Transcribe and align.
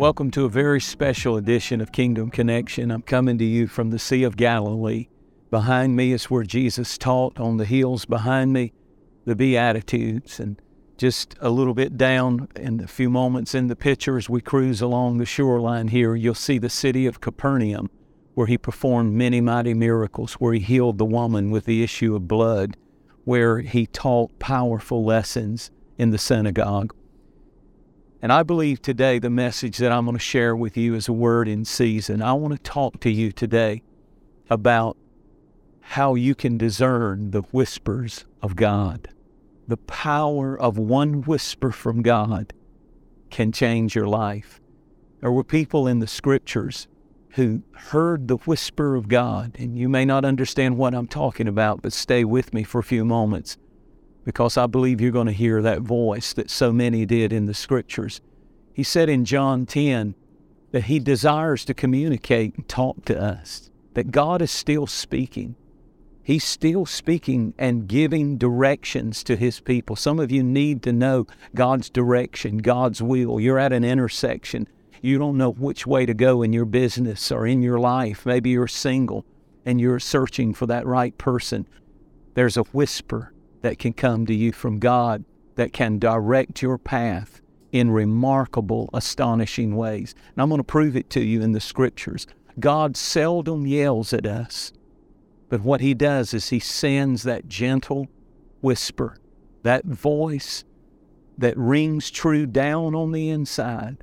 Welcome 0.00 0.30
to 0.30 0.46
a 0.46 0.48
very 0.48 0.80
special 0.80 1.36
edition 1.36 1.82
of 1.82 1.92
Kingdom 1.92 2.30
Connection. 2.30 2.90
I'm 2.90 3.02
coming 3.02 3.36
to 3.36 3.44
you 3.44 3.66
from 3.66 3.90
the 3.90 3.98
Sea 3.98 4.22
of 4.22 4.34
Galilee. 4.34 5.08
Behind 5.50 5.94
me 5.94 6.12
is 6.12 6.30
where 6.30 6.42
Jesus 6.42 6.96
taught. 6.96 7.38
On 7.38 7.58
the 7.58 7.66
hills 7.66 8.06
behind 8.06 8.54
me, 8.54 8.72
the 9.26 9.36
Beatitudes. 9.36 10.40
And 10.40 10.58
just 10.96 11.34
a 11.42 11.50
little 11.50 11.74
bit 11.74 11.98
down 11.98 12.48
in 12.56 12.80
a 12.80 12.86
few 12.86 13.10
moments 13.10 13.54
in 13.54 13.66
the 13.66 13.76
picture 13.76 14.16
as 14.16 14.26
we 14.26 14.40
cruise 14.40 14.80
along 14.80 15.18
the 15.18 15.26
shoreline 15.26 15.88
here, 15.88 16.14
you'll 16.14 16.34
see 16.34 16.56
the 16.56 16.70
city 16.70 17.04
of 17.04 17.20
Capernaum, 17.20 17.90
where 18.32 18.46
he 18.46 18.56
performed 18.56 19.12
many 19.12 19.42
mighty 19.42 19.74
miracles, 19.74 20.32
where 20.32 20.54
he 20.54 20.60
healed 20.60 20.96
the 20.96 21.04
woman 21.04 21.50
with 21.50 21.66
the 21.66 21.82
issue 21.82 22.16
of 22.16 22.26
blood, 22.26 22.74
where 23.24 23.58
he 23.58 23.84
taught 23.86 24.38
powerful 24.38 25.04
lessons 25.04 25.70
in 25.98 26.08
the 26.08 26.16
synagogue. 26.16 26.94
And 28.22 28.32
I 28.32 28.42
believe 28.42 28.82
today 28.82 29.18
the 29.18 29.30
message 29.30 29.78
that 29.78 29.92
I'm 29.92 30.04
going 30.04 30.16
to 30.16 30.22
share 30.22 30.54
with 30.54 30.76
you 30.76 30.94
is 30.94 31.08
a 31.08 31.12
word 31.12 31.48
in 31.48 31.64
season. 31.64 32.20
I 32.20 32.34
want 32.34 32.52
to 32.52 32.62
talk 32.62 33.00
to 33.00 33.10
you 33.10 33.32
today 33.32 33.82
about 34.50 34.98
how 35.80 36.14
you 36.14 36.34
can 36.34 36.58
discern 36.58 37.30
the 37.30 37.40
whispers 37.50 38.26
of 38.42 38.56
God. 38.56 39.08
The 39.68 39.78
power 39.78 40.58
of 40.58 40.76
one 40.76 41.22
whisper 41.22 41.70
from 41.72 42.02
God 42.02 42.52
can 43.30 43.52
change 43.52 43.94
your 43.94 44.08
life. 44.08 44.60
There 45.20 45.32
were 45.32 45.44
people 45.44 45.86
in 45.86 46.00
the 46.00 46.06
scriptures 46.06 46.88
who 47.30 47.62
heard 47.72 48.28
the 48.28 48.36
whisper 48.38 48.96
of 48.96 49.08
God, 49.08 49.56
and 49.58 49.78
you 49.78 49.88
may 49.88 50.04
not 50.04 50.24
understand 50.24 50.76
what 50.76 50.94
I'm 50.94 51.06
talking 51.06 51.48
about, 51.48 51.80
but 51.80 51.92
stay 51.92 52.24
with 52.24 52.52
me 52.52 52.64
for 52.64 52.80
a 52.80 52.84
few 52.84 53.04
moments 53.04 53.56
because 54.30 54.56
I 54.56 54.68
believe 54.68 55.00
you're 55.00 55.10
going 55.10 55.26
to 55.26 55.32
hear 55.32 55.60
that 55.60 55.80
voice 55.80 56.32
that 56.34 56.50
so 56.50 56.72
many 56.72 57.04
did 57.04 57.32
in 57.32 57.46
the 57.46 57.52
scriptures. 57.52 58.20
He 58.72 58.84
said 58.84 59.08
in 59.08 59.24
John 59.24 59.66
10 59.66 60.14
that 60.70 60.84
he 60.84 61.00
desires 61.00 61.64
to 61.64 61.74
communicate 61.74 62.54
and 62.54 62.68
talk 62.68 63.04
to 63.06 63.20
us, 63.20 63.72
that 63.94 64.12
God 64.12 64.40
is 64.40 64.52
still 64.52 64.86
speaking. 64.86 65.56
He's 66.22 66.44
still 66.44 66.86
speaking 66.86 67.54
and 67.58 67.88
giving 67.88 68.38
directions 68.38 69.24
to 69.24 69.34
his 69.34 69.58
people. 69.58 69.96
Some 69.96 70.20
of 70.20 70.30
you 70.30 70.44
need 70.44 70.84
to 70.84 70.92
know 70.92 71.26
God's 71.56 71.90
direction, 71.90 72.58
God's 72.58 73.02
will. 73.02 73.40
You're 73.40 73.58
at 73.58 73.72
an 73.72 73.82
intersection. 73.82 74.68
You 75.02 75.18
don't 75.18 75.38
know 75.38 75.50
which 75.50 75.88
way 75.88 76.06
to 76.06 76.14
go 76.14 76.42
in 76.42 76.52
your 76.52 76.66
business 76.66 77.32
or 77.32 77.48
in 77.48 77.62
your 77.62 77.80
life. 77.80 78.24
Maybe 78.24 78.50
you're 78.50 78.68
single 78.68 79.26
and 79.64 79.80
you're 79.80 79.98
searching 79.98 80.54
for 80.54 80.66
that 80.66 80.86
right 80.86 81.18
person. 81.18 81.66
There's 82.34 82.56
a 82.56 82.62
whisper 82.62 83.32
that 83.62 83.78
can 83.78 83.92
come 83.92 84.26
to 84.26 84.34
you 84.34 84.52
from 84.52 84.78
God 84.78 85.24
that 85.56 85.72
can 85.72 85.98
direct 85.98 86.62
your 86.62 86.78
path 86.78 87.40
in 87.72 87.90
remarkable, 87.90 88.90
astonishing 88.94 89.76
ways. 89.76 90.14
And 90.32 90.42
I'm 90.42 90.48
going 90.48 90.58
to 90.58 90.64
prove 90.64 90.96
it 90.96 91.10
to 91.10 91.20
you 91.20 91.42
in 91.42 91.52
the 91.52 91.60
scriptures. 91.60 92.26
God 92.58 92.96
seldom 92.96 93.66
yells 93.66 94.12
at 94.12 94.26
us, 94.26 94.72
but 95.48 95.60
what 95.60 95.80
He 95.80 95.94
does 95.94 96.34
is 96.34 96.48
He 96.48 96.60
sends 96.60 97.22
that 97.22 97.48
gentle 97.48 98.08
whisper, 98.60 99.16
that 99.62 99.84
voice 99.84 100.64
that 101.38 101.56
rings 101.56 102.10
true 102.10 102.46
down 102.46 102.94
on 102.94 103.12
the 103.12 103.30
inside 103.30 103.98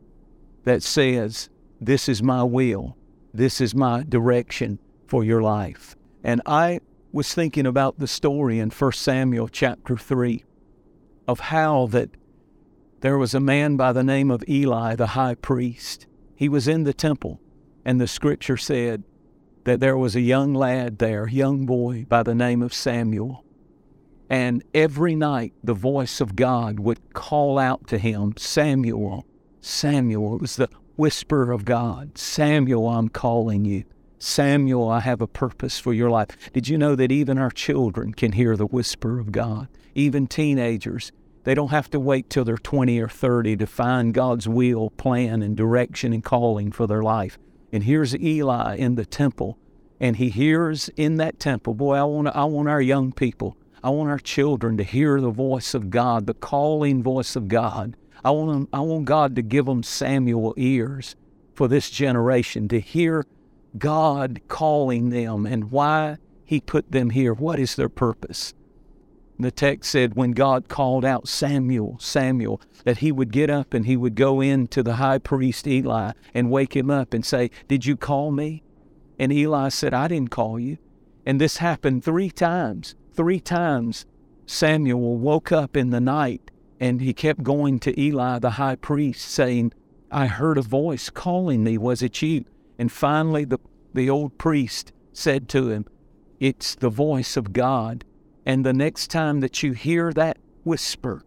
that 0.64 0.84
says, 0.84 1.50
This 1.80 2.10
is 2.10 2.24
my 2.24 2.44
will, 2.44 2.98
this 3.34 3.62
is 3.62 3.76
my 3.76 4.04
direction 4.04 4.80
for 5.06 5.24
your 5.24 5.42
life. 5.42 5.96
And 6.24 6.42
I 6.46 6.80
was 7.18 7.34
thinking 7.34 7.66
about 7.66 7.98
the 7.98 8.06
story 8.06 8.60
in 8.60 8.70
1 8.70 8.92
Samuel 8.92 9.48
chapter 9.48 9.98
3 9.98 10.46
of 11.28 11.40
how 11.40 11.88
that 11.88 12.12
there 13.02 13.18
was 13.18 13.34
a 13.34 13.40
man 13.40 13.76
by 13.76 13.92
the 13.92 14.04
name 14.04 14.30
of 14.30 14.48
Eli, 14.48 14.94
the 14.96 15.08
high 15.08 15.34
priest. 15.34 16.06
He 16.36 16.48
was 16.48 16.68
in 16.68 16.84
the 16.84 16.94
temple, 16.94 17.42
and 17.84 18.00
the 18.00 18.06
scripture 18.06 18.56
said 18.56 19.04
that 19.64 19.80
there 19.80 19.98
was 19.98 20.16
a 20.16 20.22
young 20.22 20.54
lad 20.54 21.00
there, 21.00 21.28
young 21.28 21.66
boy 21.66 22.06
by 22.08 22.22
the 22.22 22.36
name 22.36 22.62
of 22.62 22.72
Samuel. 22.72 23.44
And 24.30 24.64
every 24.76 25.16
night 25.16 25.54
the 25.64 25.74
voice 25.74 26.22
of 26.22 26.36
God 26.36 26.80
would 26.80 27.16
call 27.16 27.58
out 27.58 27.88
to 27.88 27.98
him, 27.98 28.36
Samuel, 28.38 29.26
Samuel. 29.60 30.36
It 30.36 30.42
was 30.42 30.58
the 30.58 30.70
whisper 30.98 31.52
of 31.52 31.66
God, 31.66 32.16
Samuel, 32.16 32.88
I'm 32.88 33.10
calling 33.10 33.66
you. 33.66 33.86
Samuel, 34.20 34.90
I 34.90 35.02
have 35.02 35.22
a 35.22 35.28
purpose 35.28 35.80
for 35.80 35.94
your 35.94 36.10
life. 36.10 36.52
Did 36.52 36.68
you 36.68 36.78
know 36.78 36.96
that 36.96 37.12
even 37.12 37.38
our 37.38 37.52
children 37.52 38.14
can 38.14 38.32
hear 38.32 38.58
the 38.58 38.66
whisper 38.66 39.20
of 39.20 39.32
God? 39.32 39.68
Even 39.94 40.26
teenagers. 40.26 41.12
They 41.44 41.54
don't 41.54 41.70
have 41.70 41.90
to 41.92 42.00
wait 42.00 42.30
till 42.30 42.44
they're 42.44 42.58
20 42.58 43.00
or 43.00 43.08
30 43.08 43.58
to 43.58 43.68
find 43.68 44.14
God's 44.14 44.48
will, 44.48 44.90
plan, 44.90 45.42
and 45.42 45.56
direction 45.56 46.14
and 46.14 46.24
calling 46.24 46.72
for 46.72 46.88
their 46.88 47.04
life. 47.04 47.38
And 47.72 47.84
here's 47.84 48.16
Eli 48.16 48.76
in 48.76 48.96
the 48.96 49.06
temple, 49.06 49.58
and 50.00 50.16
he 50.16 50.30
hears 50.30 50.90
in 50.98 51.18
that 51.18 51.40
temple, 51.40 51.74
boy, 51.74 51.96
I 51.96 52.04
want, 52.04 52.28
I 52.30 52.46
want 52.46 52.70
our 52.70 52.82
young 52.82 53.12
people, 53.12 53.56
I 53.84 53.92
want 53.92 54.10
our 54.10 54.20
children 54.20 54.78
to 54.78 54.84
hear 54.84 55.22
the 55.22 55.30
voice 55.30 55.74
of 55.74 55.90
God, 55.90 56.26
the 56.26 56.34
calling 56.34 57.04
voice 57.04 57.36
of 57.36 57.48
God. 57.48 57.96
I 58.26 58.32
want, 58.32 58.52
them, 58.52 58.68
I 58.74 58.80
want 58.80 59.06
God 59.06 59.36
to 59.36 59.42
give 59.42 59.68
them 59.68 59.84
Samuel 59.84 60.54
ears 60.58 61.16
for 61.54 61.68
this 61.68 61.90
generation 61.90 62.68
to 62.70 62.80
hear 62.80 63.24
God 63.80 64.42
calling 64.48 65.10
them 65.10 65.46
and 65.46 65.72
why 65.72 66.18
He 66.46 66.60
put 66.60 66.92
them 66.92 67.12
here. 67.12 67.34
What 67.34 67.60
is 67.60 67.76
their 67.76 67.90
purpose? 67.90 68.54
The 69.40 69.52
text 69.52 69.92
said 69.92 70.16
when 70.16 70.32
God 70.32 70.68
called 70.68 71.06
out 71.06 71.28
Samuel, 71.28 71.98
Samuel, 72.00 72.60
that 72.86 73.00
he 73.00 73.12
would 73.12 73.32
get 73.32 73.52
up 73.52 73.74
and 73.74 73.86
he 73.86 73.96
would 73.96 74.16
go 74.16 74.42
in 74.42 74.68
to 74.70 74.82
the 74.82 74.96
high 74.96 75.20
priest 75.20 75.68
Eli 75.68 76.14
and 76.34 76.50
wake 76.50 76.76
him 76.76 76.90
up 76.90 77.14
and 77.14 77.24
say, 77.24 77.52
Did 77.68 77.86
you 77.86 77.96
call 77.96 78.32
me? 78.32 78.64
And 79.20 79.32
Eli 79.32 79.70
said, 79.70 79.94
I 79.94 80.08
didn't 80.08 80.32
call 80.32 80.60
you. 80.60 80.78
And 81.26 81.40
this 81.40 81.58
happened 81.58 82.04
three 82.04 82.32
times. 82.32 82.96
Three 83.14 83.40
times 83.40 84.06
Samuel 84.48 85.18
woke 85.18 85.52
up 85.52 85.78
in 85.78 85.92
the 85.92 86.02
night 86.02 86.50
and 86.80 87.02
he 87.02 87.14
kept 87.14 87.44
going 87.44 87.80
to 87.82 88.00
Eli, 88.00 88.40
the 88.40 88.52
high 88.52 88.76
priest, 88.76 89.30
saying, 89.30 89.74
I 90.10 90.28
heard 90.28 90.58
a 90.58 90.62
voice 90.62 91.10
calling 91.10 91.64
me. 91.64 91.78
Was 91.78 92.02
it 92.02 92.22
you? 92.22 92.46
And 92.78 92.92
finally, 92.92 93.46
the, 93.46 93.60
the 93.94 94.10
old 94.10 94.38
priest 94.38 94.92
said 95.14 95.50
to 95.50 95.70
him, 95.70 95.86
It's 96.40 96.76
the 96.76 96.90
voice 96.90 97.36
of 97.36 97.54
God. 97.54 98.06
And 98.46 98.66
the 98.66 98.74
next 98.74 99.10
time 99.10 99.42
that 99.42 99.62
you 99.64 99.74
hear 99.74 100.14
that 100.14 100.38
whisper 100.64 101.24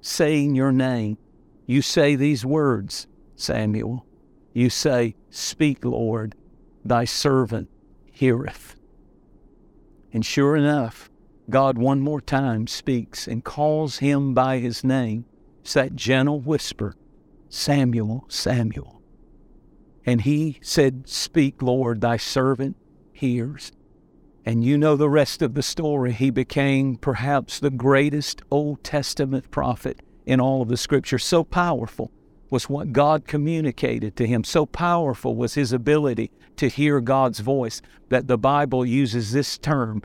saying 0.00 0.54
your 0.54 0.72
name, 0.72 1.18
you 1.66 1.82
say 1.82 2.16
these 2.16 2.44
words, 2.44 3.06
Samuel. 3.36 4.06
You 4.52 4.70
say, 4.70 5.14
Speak, 5.30 5.84
Lord, 5.84 6.34
thy 6.84 7.04
servant 7.04 7.68
heareth. 8.12 8.76
And 10.12 10.24
sure 10.24 10.56
enough, 10.56 11.10
God 11.50 11.78
one 11.78 12.00
more 12.00 12.20
time 12.20 12.66
speaks 12.66 13.26
and 13.26 13.44
calls 13.44 13.98
him 13.98 14.34
by 14.34 14.58
his 14.58 14.84
name. 14.84 15.24
It's 15.62 15.74
that 15.74 15.96
gentle 15.96 16.40
whisper, 16.40 16.94
Samuel, 17.48 18.24
Samuel. 18.28 19.01
And 20.04 20.22
he 20.22 20.58
said, 20.62 21.08
Speak, 21.08 21.62
Lord, 21.62 22.00
thy 22.00 22.16
servant 22.16 22.76
hears. 23.12 23.72
And 24.44 24.64
you 24.64 24.76
know 24.76 24.96
the 24.96 25.08
rest 25.08 25.42
of 25.42 25.54
the 25.54 25.62
story. 25.62 26.12
He 26.12 26.30
became 26.30 26.96
perhaps 26.96 27.60
the 27.60 27.70
greatest 27.70 28.42
Old 28.50 28.82
Testament 28.82 29.50
prophet 29.50 30.00
in 30.26 30.40
all 30.40 30.62
of 30.62 30.68
the 30.68 30.76
scripture. 30.76 31.18
So 31.18 31.44
powerful 31.44 32.10
was 32.50 32.68
what 32.68 32.92
God 32.92 33.26
communicated 33.26 34.16
to 34.16 34.26
him. 34.26 34.44
So 34.44 34.66
powerful 34.66 35.36
was 35.36 35.54
his 35.54 35.72
ability 35.72 36.30
to 36.56 36.68
hear 36.68 37.00
God's 37.00 37.40
voice 37.40 37.80
that 38.08 38.26
the 38.26 38.36
Bible 38.36 38.84
uses 38.84 39.32
this 39.32 39.56
term 39.56 40.02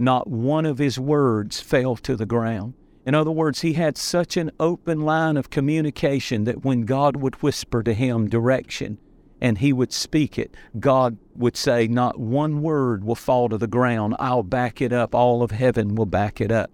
not 0.00 0.26
one 0.26 0.64
of 0.64 0.78
his 0.78 0.98
words 0.98 1.60
fell 1.60 1.94
to 1.94 2.16
the 2.16 2.24
ground. 2.24 2.72
In 3.04 3.14
other 3.14 3.30
words, 3.30 3.60
he 3.60 3.74
had 3.74 3.98
such 3.98 4.36
an 4.38 4.50
open 4.58 5.02
line 5.02 5.36
of 5.36 5.50
communication 5.50 6.44
that 6.44 6.64
when 6.64 6.82
God 6.82 7.16
would 7.16 7.42
whisper 7.42 7.82
to 7.82 7.92
him 7.92 8.28
direction, 8.28 8.98
and 9.40 9.58
he 9.58 9.72
would 9.72 9.92
speak 9.92 10.38
it, 10.38 10.54
God 10.78 11.16
would 11.34 11.56
say, 11.56 11.86
Not 11.88 12.20
one 12.20 12.62
word 12.62 13.04
will 13.04 13.14
fall 13.14 13.48
to 13.48 13.58
the 13.58 13.66
ground. 13.66 14.14
I'll 14.18 14.42
back 14.42 14.80
it 14.80 14.92
up. 14.92 15.14
All 15.14 15.42
of 15.42 15.50
heaven 15.50 15.94
will 15.94 16.06
back 16.06 16.40
it 16.40 16.52
up. 16.52 16.70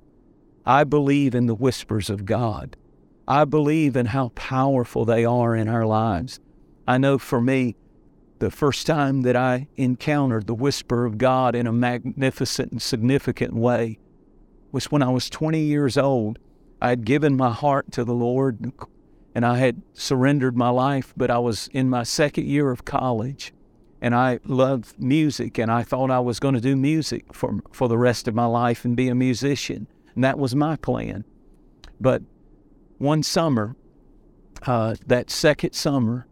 I 0.65 0.85
believe 0.85 1.35
in 1.35 1.47
the 1.47 1.55
whispers 1.55 2.11
of 2.11 2.25
God. 2.25 2.77
I 3.29 3.45
believe 3.45 3.97
in 3.97 4.07
how 4.07 4.31
powerful 4.31 5.05
they 5.05 5.25
are 5.25 5.55
in 5.55 5.69
our 5.69 5.87
lives. 5.87 6.41
I 6.89 6.99
know 6.99 7.19
for 7.19 7.41
me, 7.41 7.77
the 8.39 8.51
first 8.51 8.87
time 8.87 9.23
that 9.23 9.37
I 9.37 9.69
encountered 9.77 10.47
the 10.47 10.55
whisper 10.55 11.05
of 11.05 11.19
God 11.19 11.55
in 11.55 11.67
a 11.67 11.73
magnificent 11.73 12.73
and 12.73 12.83
significant 12.83 13.55
way 13.55 13.99
was 14.73 14.91
when 14.91 15.03
I 15.03 15.09
was 15.09 15.31
20 15.31 15.61
years 15.61 15.97
old. 15.97 16.39
I 16.83 16.91
had 16.91 17.07
given 17.07 17.37
my 17.37 17.51
heart 17.51 17.91
to 17.93 18.05
the 18.05 18.15
Lord 18.15 18.73
and 19.37 19.45
I 19.45 19.59
had 19.59 19.83
surrendered 19.93 20.57
my 20.57 20.71
life, 20.71 21.13
but 21.15 21.31
I 21.31 21.37
was 21.37 21.69
in 21.75 21.91
my 21.91 22.05
second 22.05 22.47
year 22.47 22.71
of 22.71 22.87
college 22.87 23.53
and 24.01 24.15
I 24.15 24.41
loved 24.47 24.99
music 24.99 25.59
and 25.59 25.71
I 25.71 25.83
thought 25.83 26.11
I 26.11 26.21
was 26.21 26.41
going 26.41 26.55
to 26.55 26.61
do 26.61 26.75
music 26.75 27.35
for, 27.35 27.61
for 27.71 27.87
the 27.87 27.99
rest 27.99 28.27
of 28.29 28.35
my 28.35 28.47
life 28.47 28.83
and 28.87 28.97
be 28.97 29.09
a 29.09 29.15
musician. 29.15 29.89
And 30.15 30.25
that 30.25 30.39
was 30.39 30.55
my 30.55 30.77
plan. 30.77 31.27
But 32.01 32.23
one 32.97 33.23
summer, 33.23 33.77
uh, 34.67 34.97
that 35.07 35.29
second 35.29 35.75
summer, 35.75 36.27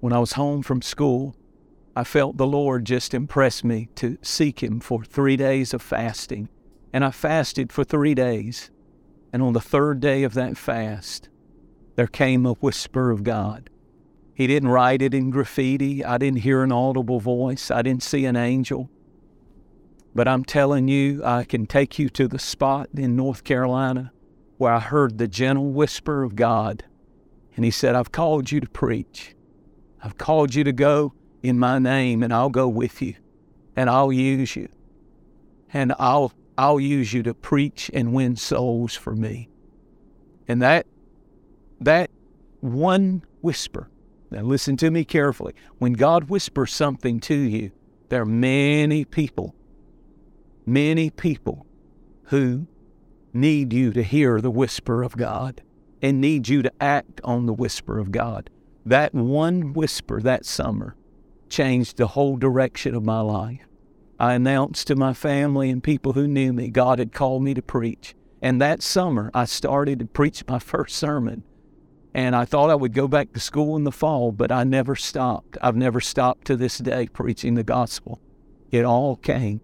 when 0.00 0.12
I 0.12 0.18
was 0.18 0.32
home 0.32 0.62
from 0.62 0.82
school, 0.82 1.34
I 1.96 2.04
felt 2.04 2.36
the 2.36 2.46
Lord 2.46 2.84
just 2.84 3.14
impress 3.14 3.64
me 3.64 3.88
to 3.94 4.18
seek 4.20 4.62
Him 4.62 4.80
for 4.80 5.02
three 5.02 5.38
days 5.38 5.72
of 5.72 5.80
fasting. 5.80 6.50
And 6.92 7.02
I 7.02 7.12
fasted 7.12 7.72
for 7.72 7.82
three 7.82 8.14
days. 8.14 8.70
And 9.32 9.42
on 9.42 9.54
the 9.54 9.60
third 9.62 10.00
day 10.00 10.22
of 10.22 10.34
that 10.34 10.58
fast, 10.58 11.30
there 11.96 12.06
came 12.06 12.46
a 12.46 12.54
whisper 12.54 13.10
of 13.10 13.24
God. 13.24 13.70
He 14.34 14.46
didn't 14.46 14.70
write 14.70 15.02
it 15.02 15.14
in 15.14 15.30
graffiti. 15.30 16.04
I 16.04 16.18
didn't 16.18 16.40
hear 16.40 16.62
an 16.62 16.72
audible 16.72 17.20
voice. 17.20 17.70
I 17.70 17.82
didn't 17.82 18.02
see 18.02 18.24
an 18.24 18.36
angel. 18.36 18.90
But 20.14 20.28
I'm 20.28 20.44
telling 20.44 20.88
you, 20.88 21.24
I 21.24 21.44
can 21.44 21.66
take 21.66 21.98
you 21.98 22.08
to 22.10 22.28
the 22.28 22.38
spot 22.38 22.88
in 22.94 23.16
North 23.16 23.44
Carolina 23.44 24.12
where 24.58 24.72
I 24.72 24.80
heard 24.80 25.18
the 25.18 25.28
gentle 25.28 25.72
whisper 25.72 26.22
of 26.22 26.36
God. 26.36 26.84
And 27.56 27.64
He 27.64 27.70
said, 27.70 27.94
I've 27.94 28.12
called 28.12 28.50
you 28.50 28.60
to 28.60 28.68
preach. 28.68 29.34
I've 30.02 30.18
called 30.18 30.54
you 30.54 30.64
to 30.64 30.72
go 30.72 31.14
in 31.42 31.58
my 31.58 31.78
name, 31.78 32.22
and 32.22 32.32
I'll 32.32 32.50
go 32.50 32.68
with 32.68 33.02
you, 33.02 33.14
and 33.74 33.90
I'll 33.90 34.12
use 34.12 34.54
you. 34.54 34.68
And 35.72 35.92
I'll, 35.98 36.32
I'll 36.56 36.80
use 36.80 37.12
you 37.12 37.22
to 37.24 37.34
preach 37.34 37.90
and 37.92 38.12
win 38.12 38.36
souls 38.36 38.94
for 38.94 39.16
me. 39.16 39.48
And 40.46 40.62
that, 40.62 40.86
that 41.84 42.10
one 42.60 43.24
whisper, 43.40 43.90
now 44.30 44.42
listen 44.42 44.76
to 44.78 44.90
me 44.90 45.04
carefully. 45.04 45.54
When 45.78 45.92
God 45.92 46.30
whispers 46.30 46.72
something 46.72 47.20
to 47.20 47.34
you, 47.34 47.72
there 48.08 48.22
are 48.22 48.26
many 48.26 49.04
people 49.04 49.54
many 50.66 51.10
people 51.10 51.66
who 52.24 52.66
need 53.32 53.72
you 53.72 53.92
to 53.92 54.02
hear 54.02 54.40
the 54.40 54.50
whisper 54.50 55.02
of 55.02 55.16
God 55.16 55.62
and 56.00 56.20
need 56.20 56.48
you 56.48 56.62
to 56.62 56.72
act 56.80 57.20
on 57.24 57.46
the 57.46 57.52
whisper 57.52 57.98
of 57.98 58.10
God. 58.10 58.50
That 58.84 59.14
one 59.14 59.72
whisper 59.72 60.20
that 60.22 60.44
summer 60.44 60.96
changed 61.48 61.96
the 61.96 62.08
whole 62.08 62.36
direction 62.36 62.94
of 62.94 63.04
my 63.04 63.20
life. 63.20 63.60
I 64.18 64.34
announced 64.34 64.86
to 64.88 64.96
my 64.96 65.12
family 65.12 65.70
and 65.70 65.82
people 65.82 66.12
who 66.12 66.26
knew 66.26 66.52
me 66.52 66.68
God 66.68 66.98
had 66.98 67.12
called 67.12 67.42
me 67.42 67.54
to 67.54 67.62
preach. 67.62 68.14
And 68.40 68.60
that 68.60 68.82
summer, 68.82 69.30
I 69.34 69.44
started 69.44 70.00
to 70.00 70.06
preach 70.06 70.44
my 70.48 70.58
first 70.58 70.96
sermon. 70.96 71.44
And 72.14 72.36
I 72.36 72.44
thought 72.44 72.70
I 72.70 72.74
would 72.74 72.92
go 72.92 73.08
back 73.08 73.32
to 73.32 73.40
school 73.40 73.76
in 73.76 73.84
the 73.84 73.92
fall, 73.92 74.32
but 74.32 74.52
I 74.52 74.64
never 74.64 74.94
stopped. 74.94 75.56
I've 75.62 75.76
never 75.76 76.00
stopped 76.00 76.46
to 76.46 76.56
this 76.56 76.78
day 76.78 77.06
preaching 77.06 77.54
the 77.54 77.62
gospel. 77.62 78.20
It 78.70 78.84
all 78.84 79.16
came 79.16 79.60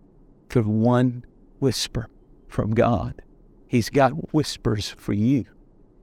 through 0.48 0.62
one 0.62 1.24
whisper 1.58 2.08
from 2.48 2.74
God. 2.74 3.20
He's 3.66 3.90
got 3.90 4.32
whispers 4.32 4.88
for 4.88 5.12
you. 5.12 5.44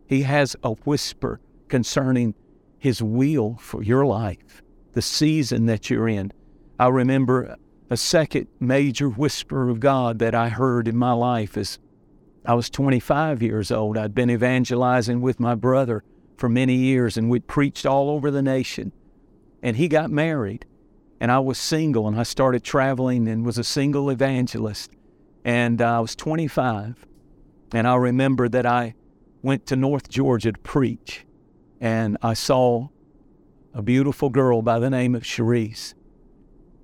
He 0.07 0.21
has 0.21 0.56
a 0.63 0.71
whisper 0.71 1.39
concerning 1.68 2.36
His 2.77 3.01
will 3.01 3.57
for 3.57 3.81
your 3.81 4.06
life, 4.06 4.62
the 4.94 5.01
season 5.01 5.65
that 5.65 5.89
you're 5.89 6.07
in. 6.07 6.31
I 6.80 6.89
remember 6.89 7.57
a 7.89 7.97
second 7.97 8.47
major 8.59 9.09
whisper 9.09 9.69
of 9.69 9.80
God 9.80 10.19
that 10.19 10.36
I 10.36 10.50
heard 10.50 10.88
in 10.88 10.95
my 10.95 11.13
life 11.13 11.57
as 11.57 11.80
I 12.45 12.53
was 12.53 12.69
25 12.69 13.42
years 13.42 13.71
old. 13.71 13.97
I'd 13.97 14.13
been 14.13 14.30
evangelizing 14.30 15.21
with 15.21 15.39
my 15.39 15.56
brother 15.56 16.03
for 16.37 16.49
many 16.49 16.75
years, 16.75 17.17
and 17.17 17.29
we'd 17.29 17.47
preached 17.47 17.85
all 17.85 18.09
over 18.09 18.29
the 18.29 18.41
nation. 18.41 18.91
And 19.61 19.77
he 19.77 19.87
got 19.87 20.11
married 20.11 20.65
and 21.19 21.31
I 21.31 21.39
was 21.39 21.57
single 21.57 22.07
and 22.07 22.19
I 22.19 22.23
started 22.23 22.63
traveling 22.63 23.27
and 23.27 23.45
was 23.45 23.57
a 23.57 23.63
single 23.63 24.09
evangelist. 24.09 24.91
And 25.43 25.81
uh, 25.81 25.97
I 25.97 25.99
was 25.99 26.15
25. 26.15 27.05
And 27.73 27.87
I 27.87 27.95
remember 27.95 28.49
that 28.49 28.65
I 28.65 28.95
went 29.41 29.65
to 29.67 29.75
North 29.75 30.09
Georgia 30.09 30.51
to 30.51 30.59
preach. 30.59 31.25
And 31.79 32.17
I 32.21 32.33
saw 32.33 32.89
a 33.73 33.81
beautiful 33.81 34.29
girl 34.29 34.61
by 34.61 34.79
the 34.79 34.89
name 34.89 35.15
of 35.15 35.23
Cherise. 35.23 35.93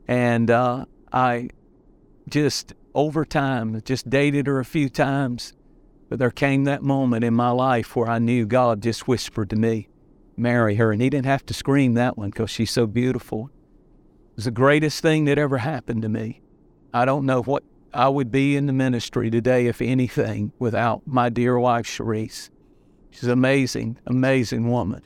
And 0.08 0.50
uh, 0.50 0.86
I 1.12 1.50
just, 2.30 2.74
over 2.94 3.26
time, 3.26 3.82
just 3.84 4.10
dated 4.10 4.48
her 4.48 4.60
a 4.60 4.66
few 4.66 4.90
times. 4.90 5.54
But 6.12 6.20
there 6.20 6.30
came 6.30 6.66
that 6.66 6.84
moment 6.84 7.24
in 7.24 7.34
my 7.34 7.52
life 7.52 7.96
where 7.96 8.10
I 8.10 8.20
knew 8.20 8.46
God 8.46 8.82
just 8.82 9.08
whispered 9.08 9.50
to 9.52 9.56
me, 9.56 9.88
marry 10.36 10.76
her. 10.76 10.92
And 10.92 11.02
He 11.02 11.10
didn't 11.10 11.26
have 11.26 11.46
to 11.46 11.54
scream 11.54 11.94
that 11.94 12.18
one 12.18 12.32
because 12.32 12.50
she's 12.50 12.70
so 12.70 12.86
beautiful 12.86 13.50
was 14.36 14.44
the 14.44 14.52
greatest 14.52 15.02
thing 15.02 15.24
that 15.24 15.38
ever 15.38 15.60
happened 15.60 16.02
to 16.02 16.10
me. 16.10 16.42
I 16.94 17.06
don't 17.06 17.26
know 17.26 17.42
what 17.42 17.64
I 17.94 18.10
would 18.10 18.30
be 18.30 18.58
in 18.58 18.66
the 18.66 18.74
ministry 18.74 19.32
today, 19.32 19.68
if 19.68 19.82
anything, 19.82 20.52
without 20.60 21.08
my 21.08 21.30
dear 21.30 21.58
wife, 21.58 21.86
Cherise. 21.86 22.50
She's 23.12 23.24
an 23.24 23.32
amazing, 23.32 23.98
amazing 24.06 24.70
woman. 24.70 25.04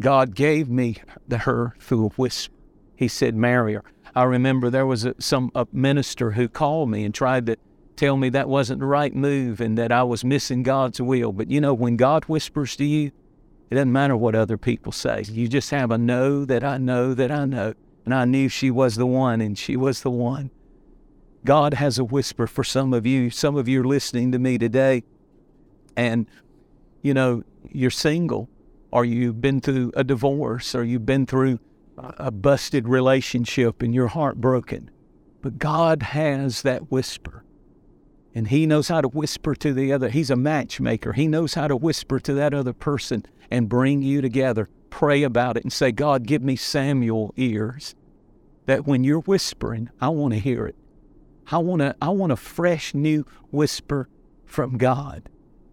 God 0.00 0.34
gave 0.34 0.68
me 0.68 0.96
the, 1.28 1.38
her 1.38 1.76
through 1.78 2.06
a 2.06 2.08
whisper. 2.08 2.52
He 2.96 3.06
said, 3.06 3.36
marry 3.36 3.74
her. 3.74 3.84
I 4.16 4.24
remember 4.24 4.68
there 4.68 4.84
was 4.84 5.04
a, 5.04 5.14
some 5.20 5.52
a 5.54 5.68
minister 5.70 6.32
who 6.32 6.48
called 6.48 6.90
me 6.90 7.04
and 7.04 7.14
tried 7.14 7.46
to 7.46 7.56
tell 7.96 8.16
me 8.16 8.28
that 8.30 8.48
wasn't 8.48 8.80
the 8.80 8.86
right 8.86 9.14
move 9.14 9.60
and 9.60 9.76
that 9.78 9.92
I 9.92 10.02
was 10.02 10.24
missing 10.24 10.62
God's 10.62 11.00
will. 11.00 11.32
But 11.32 11.50
you 11.50 11.60
know, 11.60 11.74
when 11.74 11.96
God 11.96 12.24
whispers 12.24 12.76
to 12.76 12.84
you, 12.84 13.12
it 13.70 13.74
doesn't 13.74 13.92
matter 13.92 14.16
what 14.16 14.34
other 14.34 14.58
people 14.58 14.92
say. 14.92 15.24
You 15.28 15.48
just 15.48 15.70
have 15.70 15.90
a 15.90 15.98
know 15.98 16.44
that 16.44 16.62
I 16.62 16.78
know 16.78 17.14
that 17.14 17.30
I 17.30 17.44
know 17.44 17.74
and 18.04 18.14
I 18.14 18.24
knew 18.24 18.48
she 18.48 18.70
was 18.70 18.96
the 18.96 19.06
one, 19.06 19.40
and 19.40 19.56
she 19.56 19.76
was 19.76 20.02
the 20.02 20.10
one. 20.10 20.50
God 21.44 21.74
has 21.74 21.98
a 21.98 22.04
whisper 22.04 22.46
for 22.46 22.64
some 22.64 22.92
of 22.92 23.06
you. 23.06 23.30
Some 23.30 23.56
of 23.56 23.68
you 23.68 23.80
are 23.82 23.86
listening 23.86 24.32
to 24.32 24.38
me 24.38 24.58
today, 24.58 25.04
and 25.96 26.26
you 27.02 27.14
know, 27.14 27.42
you're 27.70 27.90
single, 27.90 28.48
or 28.90 29.04
you've 29.04 29.40
been 29.40 29.60
through 29.60 29.92
a 29.94 30.04
divorce, 30.04 30.74
or 30.74 30.84
you've 30.84 31.06
been 31.06 31.26
through 31.26 31.58
a 31.98 32.30
busted 32.30 32.88
relationship 32.88 33.82
and 33.82 33.94
you're 33.94 34.08
heartbroken. 34.08 34.90
But 35.42 35.58
God 35.58 36.02
has 36.02 36.62
that 36.62 36.90
whisper. 36.90 37.44
And 38.34 38.48
He 38.48 38.66
knows 38.66 38.88
how 38.88 39.00
to 39.00 39.08
whisper 39.08 39.54
to 39.56 39.72
the 39.72 39.92
other. 39.92 40.08
He's 40.08 40.30
a 40.30 40.36
matchmaker. 40.36 41.12
He 41.12 41.26
knows 41.26 41.54
how 41.54 41.68
to 41.68 41.76
whisper 41.76 42.18
to 42.20 42.34
that 42.34 42.54
other 42.54 42.72
person 42.72 43.26
and 43.50 43.68
bring 43.68 44.02
you 44.02 44.20
together 44.20 44.68
pray 44.92 45.22
about 45.22 45.56
it 45.56 45.64
and 45.64 45.72
say, 45.72 45.90
God, 45.90 46.26
give 46.26 46.42
me 46.42 46.54
Samuel 46.54 47.32
ears 47.36 47.94
that 48.66 48.86
when 48.86 49.02
you're 49.02 49.20
whispering, 49.20 49.88
I 50.00 50.10
want 50.10 50.34
to 50.34 50.38
hear 50.38 50.66
it. 50.66 50.76
I 51.50 51.58
want 51.58 51.80
to 51.80 51.96
I 52.00 52.10
want 52.10 52.30
a 52.30 52.36
fresh 52.36 52.94
new 52.94 53.24
whisper 53.50 54.08
from 54.44 54.76
God. 54.76 55.28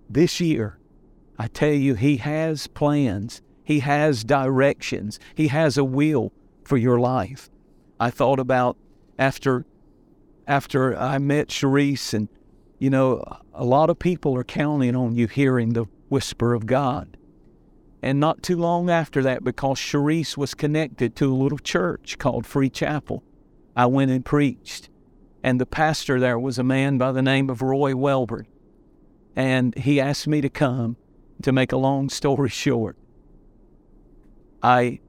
This 0.10 0.40
year, 0.40 0.80
I 1.38 1.48
tell 1.48 1.74
you 1.74 1.94
he 1.94 2.18
has 2.18 2.66
plans. 2.68 3.42
He 3.64 3.82
has 3.82 4.24
directions. 4.24 5.20
He 5.36 5.50
has 5.50 5.78
a 5.78 5.84
will 5.84 6.32
for 6.64 6.78
your 6.78 7.00
life. 7.00 7.50
I 8.00 8.10
thought 8.10 8.40
about 8.40 8.78
after 9.20 9.66
after 10.48 10.98
I 10.98 11.20
met 11.20 11.50
Cherise 11.50 12.14
and 12.14 12.30
you 12.80 12.90
know, 12.90 13.24
a 13.54 13.66
lot 13.66 13.90
of 13.90 14.00
people 14.00 14.36
are 14.36 14.44
counting 14.44 14.96
on 14.96 15.16
you 15.16 15.28
hearing 15.28 15.74
the 15.74 15.86
whisper 16.08 16.54
of 16.54 16.66
God. 16.66 17.18
And 18.02 18.20
not 18.20 18.42
too 18.42 18.56
long 18.56 18.90
after 18.90 19.22
that, 19.24 19.44
because 19.44 19.78
Cherise 19.78 20.38
was 20.38 20.54
connected 20.54 21.16
to 21.18 21.32
a 21.32 21.36
little 21.36 21.58
church 21.58 22.18
called 22.18 22.46
Free 22.46 22.70
Chapel, 22.70 23.24
I 23.76 23.86
went 23.86 24.12
and 24.12 24.24
preached. 24.24 24.90
And 25.44 25.60
the 25.60 25.66
pastor 25.66 26.20
there 26.20 26.40
was 26.40 26.58
a 26.58 26.64
man 26.64 26.98
by 26.98 27.12
the 27.12 27.22
name 27.22 27.50
of 27.50 27.62
Roy 27.62 27.94
Welburn. 27.94 28.46
And 29.36 29.78
he 29.78 30.00
asked 30.00 30.28
me 30.28 30.42
to 30.42 30.50
come. 30.50 30.98
To 31.44 31.54
make 31.54 31.72
a 31.72 31.78
long 31.78 32.10
story 32.10 32.50
short, 32.66 32.98
I 34.62 35.00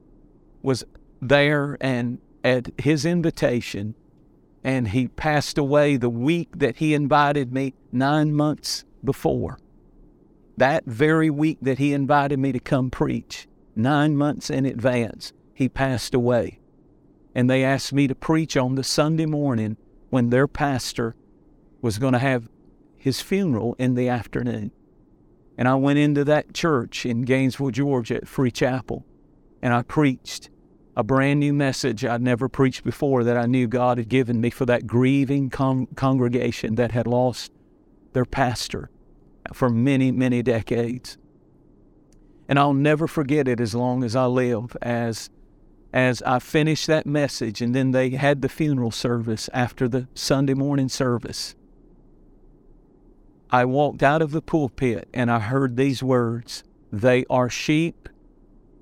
was 0.61 0.85
there 1.21 1.77
and 1.81 2.19
at 2.41 2.71
his 2.79 3.05
invitation, 3.05 3.95
and 4.63 4.89
he 4.89 5.07
passed 5.07 5.57
away 5.57 5.97
the 5.97 6.09
week 6.09 6.49
that 6.57 6.77
he 6.77 6.93
invited 6.93 7.51
me 7.51 7.73
nine 7.91 8.33
months 8.33 8.85
before 9.03 9.57
that 10.61 10.85
very 10.85 11.27
week 11.27 11.57
that 11.63 11.79
he 11.79 11.91
invited 11.91 12.37
me 12.37 12.51
to 12.51 12.59
come 12.59 12.91
preach, 12.91 13.47
nine 13.75 14.15
months 14.15 14.47
in 14.47 14.63
advance, 14.63 15.33
he 15.55 15.67
passed 15.67 16.13
away. 16.13 16.59
And 17.33 17.49
they 17.49 17.63
asked 17.63 17.91
me 17.93 18.07
to 18.07 18.13
preach 18.13 18.55
on 18.55 18.75
the 18.75 18.83
Sunday 18.83 19.25
morning 19.25 19.77
when 20.11 20.29
their 20.29 20.47
pastor 20.47 21.15
was 21.81 21.97
going 21.97 22.13
to 22.13 22.19
have 22.19 22.47
his 22.95 23.21
funeral 23.21 23.75
in 23.79 23.95
the 23.95 24.07
afternoon. 24.07 24.69
And 25.57 25.67
I 25.67 25.73
went 25.73 25.97
into 25.97 26.23
that 26.25 26.53
church 26.53 27.07
in 27.07 27.23
Gainesville, 27.23 27.71
Georgia 27.71 28.17
at 28.17 28.27
Free 28.27 28.51
Chapel, 28.51 29.03
and 29.63 29.73
I 29.73 29.81
preached 29.81 30.50
a 31.01 31.03
brand 31.03 31.39
new 31.39 31.51
message 31.51 32.05
I'd 32.05 32.21
never 32.21 32.47
preached 32.47 32.83
before 32.83 33.23
that 33.23 33.35
I 33.35 33.47
knew 33.47 33.67
God 33.67 33.97
had 33.97 34.07
given 34.07 34.39
me 34.39 34.51
for 34.51 34.67
that 34.67 34.85
grieving 34.85 35.49
con- 35.49 35.87
congregation 35.95 36.75
that 36.75 36.91
had 36.91 37.07
lost 37.07 37.51
their 38.13 38.23
pastor 38.23 38.91
for 39.51 39.67
many, 39.67 40.11
many 40.11 40.43
decades. 40.43 41.17
And 42.47 42.59
I'll 42.59 42.75
never 42.75 43.07
forget 43.07 43.47
it 43.47 43.59
as 43.59 43.73
long 43.73 44.03
as 44.03 44.15
I 44.15 44.25
live 44.27 44.77
as 44.79 45.31
as 45.91 46.21
I 46.21 46.37
finished 46.37 46.85
that 46.85 47.07
message 47.07 47.63
and 47.63 47.73
then 47.73 47.91
they 47.91 48.11
had 48.11 48.43
the 48.43 48.47
funeral 48.47 48.91
service 48.91 49.49
after 49.53 49.87
the 49.87 50.07
Sunday 50.13 50.53
morning 50.53 50.87
service. 50.87 51.55
I 53.49 53.65
walked 53.65 54.03
out 54.03 54.21
of 54.21 54.31
the 54.31 54.41
pulpit 54.43 55.09
and 55.15 55.31
I 55.31 55.39
heard 55.39 55.77
these 55.77 56.03
words, 56.03 56.63
they 56.91 57.25
are 57.27 57.49
sheep 57.49 58.07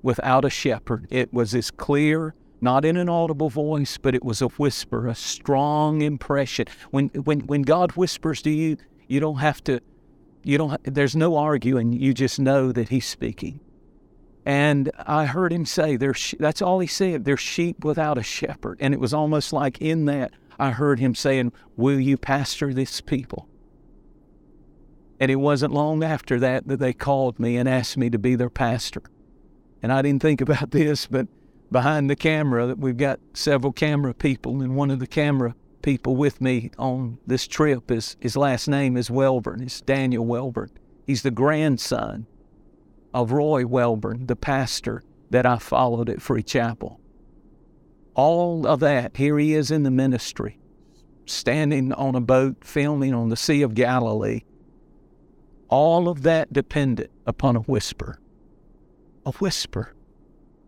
without 0.02 0.44
a 0.44 0.50
shepherd. 0.50 1.06
It 1.10 1.32
was 1.32 1.54
as 1.54 1.70
clear, 1.70 2.34
not 2.60 2.84
in 2.84 2.96
an 2.96 3.08
audible 3.08 3.50
voice, 3.50 3.98
but 3.98 4.14
it 4.14 4.24
was 4.24 4.42
a 4.42 4.48
whisper, 4.48 5.06
a 5.06 5.14
strong 5.14 6.02
impression. 6.02 6.66
When 6.90 7.08
when 7.08 7.40
when 7.40 7.62
God 7.62 7.92
whispers 7.92 8.42
to 8.42 8.50
you, 8.50 8.76
you 9.08 9.20
don't 9.20 9.38
have 9.38 9.62
to 9.64 9.80
you 10.42 10.58
don't 10.58 10.82
there's 10.84 11.16
no 11.16 11.36
arguing. 11.36 11.92
You 11.92 12.14
just 12.14 12.38
know 12.38 12.72
that 12.72 12.88
he's 12.88 13.06
speaking. 13.06 13.60
And 14.46 14.90
I 15.06 15.26
heard 15.26 15.52
him 15.52 15.66
say, 15.66 15.96
"There's." 15.96 16.34
That's 16.38 16.62
all 16.62 16.80
he 16.80 16.86
said. 16.86 17.24
There's 17.24 17.40
sheep 17.40 17.84
without 17.84 18.16
a 18.16 18.22
shepherd, 18.22 18.78
and 18.80 18.94
it 18.94 19.00
was 19.00 19.12
almost 19.12 19.52
like 19.52 19.80
in 19.82 20.06
that 20.06 20.32
I 20.58 20.70
heard 20.70 20.98
him 20.98 21.14
saying, 21.14 21.52
"Will 21.76 22.00
you 22.00 22.16
pastor 22.16 22.72
this 22.72 23.00
people?" 23.02 23.48
And 25.20 25.30
it 25.30 25.36
wasn't 25.36 25.74
long 25.74 26.02
after 26.02 26.40
that 26.40 26.66
that 26.68 26.78
they 26.78 26.94
called 26.94 27.38
me 27.38 27.58
and 27.58 27.68
asked 27.68 27.98
me 27.98 28.08
to 28.08 28.18
be 28.18 28.34
their 28.34 28.48
pastor. 28.48 29.02
And 29.82 29.92
I 29.92 30.02
didn't 30.02 30.22
think 30.22 30.40
about 30.40 30.70
this, 30.72 31.06
but 31.06 31.28
behind 31.70 32.10
the 32.10 32.16
camera, 32.16 32.66
that 32.66 32.78
we've 32.78 32.96
got 32.96 33.20
several 33.34 33.72
camera 33.72 34.14
people, 34.14 34.62
and 34.62 34.76
one 34.76 34.90
of 34.90 34.98
the 34.98 35.06
camera 35.06 35.54
people 35.82 36.16
with 36.16 36.40
me 36.40 36.70
on 36.78 37.18
this 37.26 37.46
trip 37.46 37.90
is 37.90 38.16
his 38.20 38.36
last 38.36 38.68
name 38.68 38.96
is 38.96 39.08
Welburn. 39.08 39.62
It's 39.62 39.80
Daniel 39.80 40.26
Welburn. 40.26 40.68
He's 41.06 41.22
the 41.22 41.30
grandson 41.30 42.26
of 43.14 43.32
Roy 43.32 43.64
Welburn, 43.64 44.28
the 44.28 44.36
pastor 44.36 45.02
that 45.30 45.46
I 45.46 45.56
followed 45.56 46.08
at 46.10 46.22
Free 46.22 46.42
Chapel. 46.42 47.00
All 48.14 48.66
of 48.66 48.80
that, 48.80 49.16
here 49.16 49.38
he 49.38 49.54
is 49.54 49.70
in 49.70 49.82
the 49.84 49.90
ministry, 49.90 50.58
standing 51.26 51.92
on 51.92 52.14
a 52.14 52.20
boat, 52.20 52.64
filming 52.64 53.14
on 53.14 53.28
the 53.28 53.36
Sea 53.36 53.62
of 53.62 53.74
Galilee. 53.74 54.42
All 55.68 56.08
of 56.08 56.22
that 56.22 56.52
depended 56.52 57.10
upon 57.26 57.56
a 57.56 57.60
whisper. 57.60 58.18
A 59.30 59.32
whisper. 59.34 59.94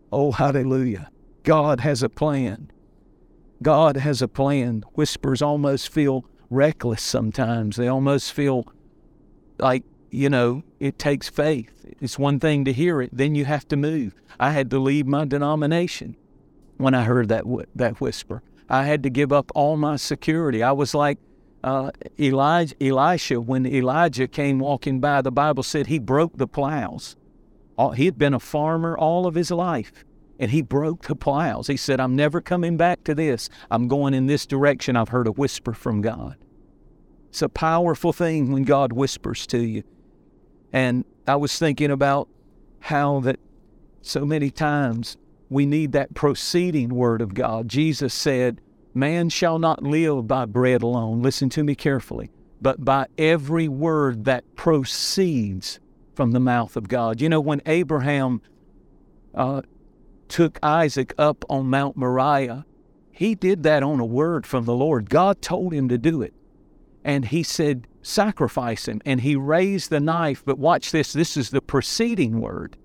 Oh, 0.09 0.31
hallelujah. 0.31 1.09
God 1.43 1.81
has 1.81 2.01
a 2.01 2.07
plan. 2.07 2.71
God 3.61 3.97
has 3.97 4.21
a 4.21 4.27
plan. 4.29 4.85
Whispers 4.93 5.41
almost 5.41 5.89
feel 5.89 6.23
reckless 6.49 7.03
sometimes. 7.03 7.75
They 7.75 7.89
almost 7.89 8.31
feel 8.31 8.65
like 9.59 9.83
you 10.11 10.29
know, 10.29 10.63
it 10.79 10.97
takes 10.97 11.27
faith. 11.27 11.71
It's 11.99 12.17
one 12.17 12.39
thing 12.39 12.63
to 12.65 12.71
hear 12.71 13.01
it, 13.01 13.09
then 13.11 13.35
you 13.35 13.45
have 13.45 13.67
to 13.69 13.75
move. 13.75 14.13
I 14.39 14.51
had 14.51 14.69
to 14.69 14.79
leave 14.79 15.07
my 15.07 15.25
denomination 15.25 16.15
when 16.77 16.93
I 16.93 17.03
heard 17.03 17.27
that 17.29 17.43
that 17.75 17.99
whisper. 17.99 18.43
I 18.69 18.83
had 18.83 19.03
to 19.03 19.09
give 19.09 19.33
up 19.33 19.51
all 19.55 19.75
my 19.75 19.97
security. 19.97 20.63
I 20.63 20.71
was 20.71 20.93
like 20.93 21.17
uh, 21.65 21.91
Elijah, 22.17 22.75
Elisha 22.79 23.41
when 23.41 23.65
Elijah 23.65 24.27
came 24.27 24.59
walking 24.59 25.01
by. 25.01 25.21
The 25.21 25.31
Bible 25.31 25.63
said 25.63 25.87
he 25.87 25.99
broke 25.99 26.37
the 26.37 26.47
plows. 26.47 27.17
He 27.95 28.05
had 28.05 28.17
been 28.17 28.33
a 28.33 28.39
farmer 28.39 28.97
all 28.97 29.25
of 29.25 29.35
his 29.35 29.51
life, 29.51 29.91
and 30.39 30.51
he 30.51 30.61
broke 30.61 31.05
the 31.05 31.15
plows. 31.15 31.67
He 31.67 31.77
said, 31.77 31.99
"I'm 31.99 32.15
never 32.15 32.41
coming 32.41 32.77
back 32.77 33.03
to 33.05 33.15
this. 33.15 33.49
I'm 33.71 33.87
going 33.87 34.13
in 34.13 34.27
this 34.27 34.45
direction." 34.45 34.95
I've 34.95 35.09
heard 35.09 35.27
a 35.27 35.31
whisper 35.31 35.73
from 35.73 36.01
God. 36.01 36.37
It's 37.29 37.41
a 37.41 37.49
powerful 37.49 38.13
thing 38.13 38.51
when 38.51 38.63
God 38.63 38.93
whispers 38.93 39.47
to 39.47 39.57
you. 39.57 39.83
And 40.71 41.05
I 41.27 41.35
was 41.35 41.57
thinking 41.57 41.89
about 41.89 42.27
how 42.79 43.21
that 43.21 43.39
so 44.01 44.25
many 44.25 44.51
times 44.51 45.17
we 45.49 45.65
need 45.65 45.93
that 45.93 46.13
proceeding 46.13 46.89
word 46.89 47.21
of 47.21 47.33
God. 47.33 47.67
Jesus 47.67 48.13
said, 48.13 48.59
Man 48.93 49.29
shall 49.29 49.57
not 49.57 49.81
live 49.81 50.27
by 50.27 50.45
bread 50.45 50.83
alone. 50.83 51.21
Listen 51.21 51.49
to 51.49 51.63
me 51.63 51.73
carefully, 51.73 52.29
but 52.61 52.83
by 52.83 53.07
every 53.17 53.67
word 53.67 54.25
that 54.25 54.55
proceeds 54.55 55.79
from 56.13 56.31
the 56.31 56.39
mouth 56.39 56.75
of 56.75 56.87
God. 56.87 57.21
You 57.21 57.29
know, 57.29 57.41
when 57.41 57.61
Abraham 57.65 58.41
uh, 59.33 59.61
took 60.27 60.59
Isaac 60.61 61.13
up 61.17 61.45
on 61.49 61.67
Mount 61.67 61.97
Moriah, 61.97 62.65
he 63.11 63.35
did 63.35 63.63
that 63.63 63.83
on 63.83 63.99
a 63.99 64.05
word 64.05 64.45
from 64.45 64.65
the 64.65 64.73
Lord. 64.73 65.09
God 65.09 65.41
told 65.41 65.73
him 65.73 65.89
to 65.89 65.97
do 65.97 66.21
it. 66.21 66.33
And 67.03 67.25
he 67.25 67.43
said, 67.43 67.87
sacrifice 68.01 68.87
him. 68.87 69.01
And 69.05 69.21
he 69.21 69.35
raised 69.35 69.89
the 69.89 69.99
knife, 69.99 70.43
but 70.45 70.59
watch 70.59 70.91
this 70.91 71.13
this 71.13 71.35
is 71.35 71.49
the 71.49 71.61
preceding 71.61 72.39
word. 72.39 72.77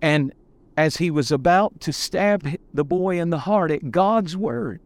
And 0.00 0.32
as 0.76 0.96
he 0.96 1.10
was 1.10 1.30
about 1.30 1.80
to 1.80 1.92
stab 1.92 2.48
the 2.74 2.84
boy 2.84 3.20
in 3.20 3.30
the 3.30 3.40
heart 3.40 3.70
at 3.70 3.90
God's 3.90 4.36
word, 4.36 4.80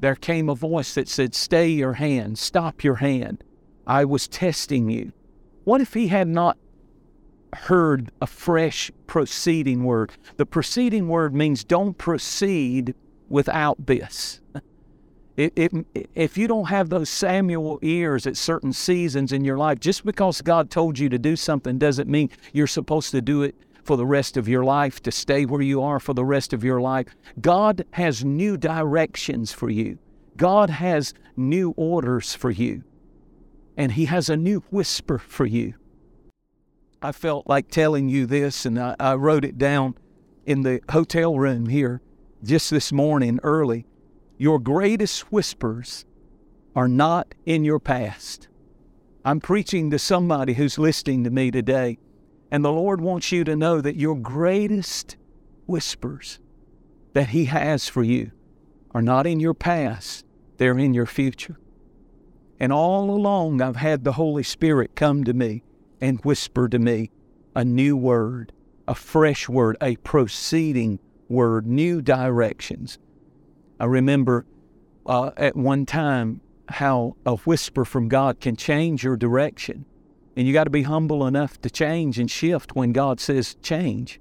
there 0.00 0.14
came 0.14 0.48
a 0.48 0.54
voice 0.54 0.94
that 0.94 1.08
said, 1.08 1.34
Stay 1.34 1.68
your 1.68 1.94
hand, 1.94 2.38
stop 2.38 2.84
your 2.84 2.96
hand. 2.96 3.42
I 3.86 4.04
was 4.04 4.28
testing 4.28 4.90
you. 4.90 5.12
What 5.66 5.80
if 5.80 5.94
he 5.94 6.06
had 6.06 6.28
not 6.28 6.56
heard 7.52 8.12
a 8.22 8.26
fresh 8.28 8.92
proceeding 9.08 9.82
word? 9.82 10.12
The 10.36 10.46
proceeding 10.46 11.08
word 11.08 11.34
means 11.34 11.64
don't 11.64 11.98
proceed 11.98 12.94
without 13.28 13.84
this. 13.84 14.40
It, 15.36 15.52
it, 15.56 15.72
if 16.14 16.38
you 16.38 16.46
don't 16.46 16.66
have 16.66 16.88
those 16.88 17.08
Samuel 17.08 17.80
ears 17.82 18.28
at 18.28 18.36
certain 18.36 18.72
seasons 18.72 19.32
in 19.32 19.44
your 19.44 19.58
life, 19.58 19.80
just 19.80 20.06
because 20.06 20.40
God 20.40 20.70
told 20.70 21.00
you 21.00 21.08
to 21.08 21.18
do 21.18 21.34
something 21.34 21.78
doesn't 21.78 22.08
mean 22.08 22.30
you're 22.52 22.68
supposed 22.68 23.10
to 23.10 23.20
do 23.20 23.42
it 23.42 23.56
for 23.82 23.96
the 23.96 24.06
rest 24.06 24.36
of 24.36 24.46
your 24.46 24.62
life, 24.62 25.02
to 25.02 25.10
stay 25.10 25.46
where 25.46 25.62
you 25.62 25.82
are 25.82 25.98
for 25.98 26.14
the 26.14 26.24
rest 26.24 26.52
of 26.52 26.62
your 26.62 26.80
life. 26.80 27.08
God 27.40 27.84
has 27.90 28.24
new 28.24 28.56
directions 28.56 29.50
for 29.52 29.68
you, 29.68 29.98
God 30.36 30.70
has 30.70 31.12
new 31.36 31.74
orders 31.76 32.36
for 32.36 32.52
you, 32.52 32.84
and 33.76 33.92
He 33.92 34.06
has 34.06 34.28
a 34.28 34.36
new 34.36 34.60
whisper 34.70 35.18
for 35.18 35.46
you. 35.46 35.74
I 37.02 37.12
felt 37.12 37.46
like 37.46 37.68
telling 37.68 38.08
you 38.08 38.26
this, 38.26 38.64
and 38.64 38.78
I, 38.78 38.96
I 38.98 39.14
wrote 39.14 39.44
it 39.44 39.58
down 39.58 39.96
in 40.44 40.62
the 40.62 40.80
hotel 40.90 41.38
room 41.38 41.66
here 41.66 42.00
just 42.42 42.70
this 42.70 42.92
morning 42.92 43.40
early 43.42 43.86
your 44.38 44.58
greatest 44.58 45.32
whispers 45.32 46.04
are 46.74 46.88
not 46.88 47.34
in 47.46 47.64
your 47.64 47.78
past. 47.78 48.48
I'm 49.24 49.40
preaching 49.40 49.90
to 49.90 49.98
somebody 49.98 50.54
who's 50.54 50.78
listening 50.78 51.24
to 51.24 51.30
me 51.30 51.50
today, 51.50 51.98
and 52.50 52.64
the 52.64 52.72
Lord 52.72 53.00
wants 53.00 53.32
you 53.32 53.44
to 53.44 53.56
know 53.56 53.80
that 53.80 53.96
your 53.96 54.14
greatest 54.14 55.16
whispers 55.66 56.38
that 57.14 57.30
He 57.30 57.46
has 57.46 57.88
for 57.88 58.02
you 58.02 58.30
are 58.90 59.02
not 59.02 59.26
in 59.26 59.40
your 59.40 59.54
past, 59.54 60.26
they're 60.58 60.78
in 60.78 60.92
your 60.92 61.06
future. 61.06 61.58
And 62.58 62.72
all 62.72 63.10
along, 63.10 63.60
I've 63.60 63.76
had 63.76 64.04
the 64.04 64.12
Holy 64.12 64.42
Spirit 64.42 64.94
come 64.94 65.24
to 65.24 65.34
me 65.34 65.62
and 66.00 66.24
whisper 66.24 66.68
to 66.68 66.78
me 66.78 67.10
a 67.54 67.64
new 67.64 67.96
word, 67.96 68.52
a 68.86 68.94
fresh 68.94 69.48
word, 69.48 69.76
a 69.80 69.96
proceeding 69.96 70.98
word, 71.28 71.66
new 71.66 72.00
directions. 72.00 72.98
I 73.78 73.84
remember 73.84 74.46
uh, 75.06 75.30
at 75.36 75.56
one 75.56 75.86
time 75.86 76.40
how 76.68 77.16
a 77.24 77.36
whisper 77.36 77.84
from 77.84 78.08
God 78.08 78.40
can 78.40 78.56
change 78.56 79.04
your 79.04 79.16
direction. 79.16 79.84
And 80.36 80.46
you 80.46 80.52
got 80.52 80.64
to 80.64 80.70
be 80.70 80.82
humble 80.82 81.26
enough 81.26 81.60
to 81.62 81.70
change 81.70 82.18
and 82.18 82.30
shift 82.30 82.74
when 82.74 82.92
God 82.92 83.20
says 83.20 83.56
change. 83.62 84.20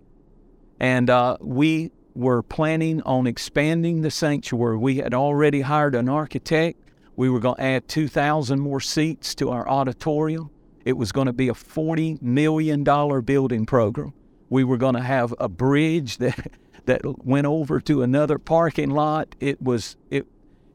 And 0.79 1.09
uh, 1.09 1.37
we 1.41 1.91
were 2.13 2.41
planning 2.41 3.01
on 3.01 3.27
expanding 3.27 4.01
the 4.01 4.11
sanctuary. 4.11 4.77
We 4.77 4.97
had 4.97 5.13
already 5.13 5.61
hired 5.61 5.95
an 5.95 6.07
architect. 6.07 6.79
We 7.15 7.29
were 7.29 7.39
going 7.39 7.55
to 7.55 7.63
add 7.63 7.87
2,000 7.87 8.59
more 8.59 8.79
seats 8.79 9.35
to 9.35 9.49
our 9.49 9.67
auditorium. 9.67 10.49
It 10.83 10.93
was 10.93 11.11
going 11.11 11.27
to 11.27 11.33
be 11.33 11.49
a 11.49 11.53
$40 11.53 12.21
million 12.21 12.83
building 12.83 13.65
program. 13.65 14.13
We 14.49 14.63
were 14.63 14.77
going 14.77 14.95
to 14.95 15.01
have 15.01 15.33
a 15.39 15.49
bridge 15.49 16.17
that 16.19 16.51
that 16.85 17.25
went 17.25 17.47
over 17.47 17.79
to 17.81 18.03
another 18.03 18.37
parking 18.37 18.91
lot. 18.91 19.35
It 19.39 19.61
was 19.61 19.97
it, 20.09 20.27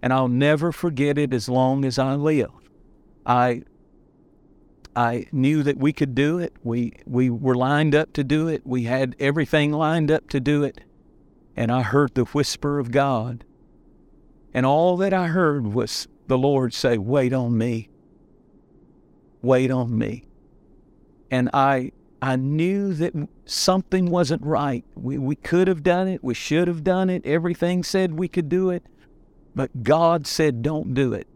and 0.03 0.13
I'll 0.13 0.29
never 0.29 0.73
forget 0.73 1.19
it 1.19 1.33
as 1.33 1.49
long 1.49 1.85
as 1.85 1.99
I 1.99 2.15
live. 2.15 2.51
I 3.25 3.63
I 4.97 5.27
knew 5.31 5.63
that 5.63 5.77
we 5.77 5.93
could 5.93 6.15
do 6.15 6.39
it. 6.39 6.53
We 6.63 6.95
we 7.07 7.31
were 7.31 7.55
lined 7.55 7.95
up 7.95 8.13
to 8.15 8.25
do 8.25 8.49
it. 8.49 8.67
We 8.67 8.85
had 8.85 9.15
everything 9.21 9.73
lined 9.73 10.11
up 10.11 10.29
to 10.31 10.41
do 10.41 10.65
it. 10.65 10.81
And 11.57 11.71
I 11.71 11.83
heard 11.83 12.15
the 12.15 12.25
whisper 12.25 12.79
of 12.79 12.91
God. 12.91 13.45
And 14.53 14.67
all 14.67 14.97
that 14.97 15.13
I 15.13 15.29
heard 15.29 15.67
was 15.69 16.09
the 16.31 16.39
Lord 16.39 16.73
say, 16.73 16.97
"Wait 16.97 17.35
on 17.35 17.59
me. 17.59 17.91
Wait 19.43 19.71
on 19.71 19.99
me." 19.99 20.27
And 21.31 21.51
I 21.53 21.93
I 22.23 22.37
knew 22.37 22.93
that 22.95 23.15
something 23.47 24.11
wasn't 24.11 24.43
right. 24.43 24.85
We, 24.95 25.19
we 25.19 25.37
could 25.37 25.69
have 25.69 25.83
done 25.83 26.07
it. 26.07 26.23
We 26.23 26.35
should 26.35 26.69
have 26.69 26.85
done 26.85 27.11
it. 27.11 27.25
Everything 27.25 27.83
said 27.83 28.19
we 28.19 28.29
could 28.29 28.49
do 28.49 28.71
it. 28.71 28.85
But 29.55 29.83
God 29.83 30.27
said, 30.27 30.63
don't 30.63 30.95
do 30.95 31.13
it. 31.15 31.27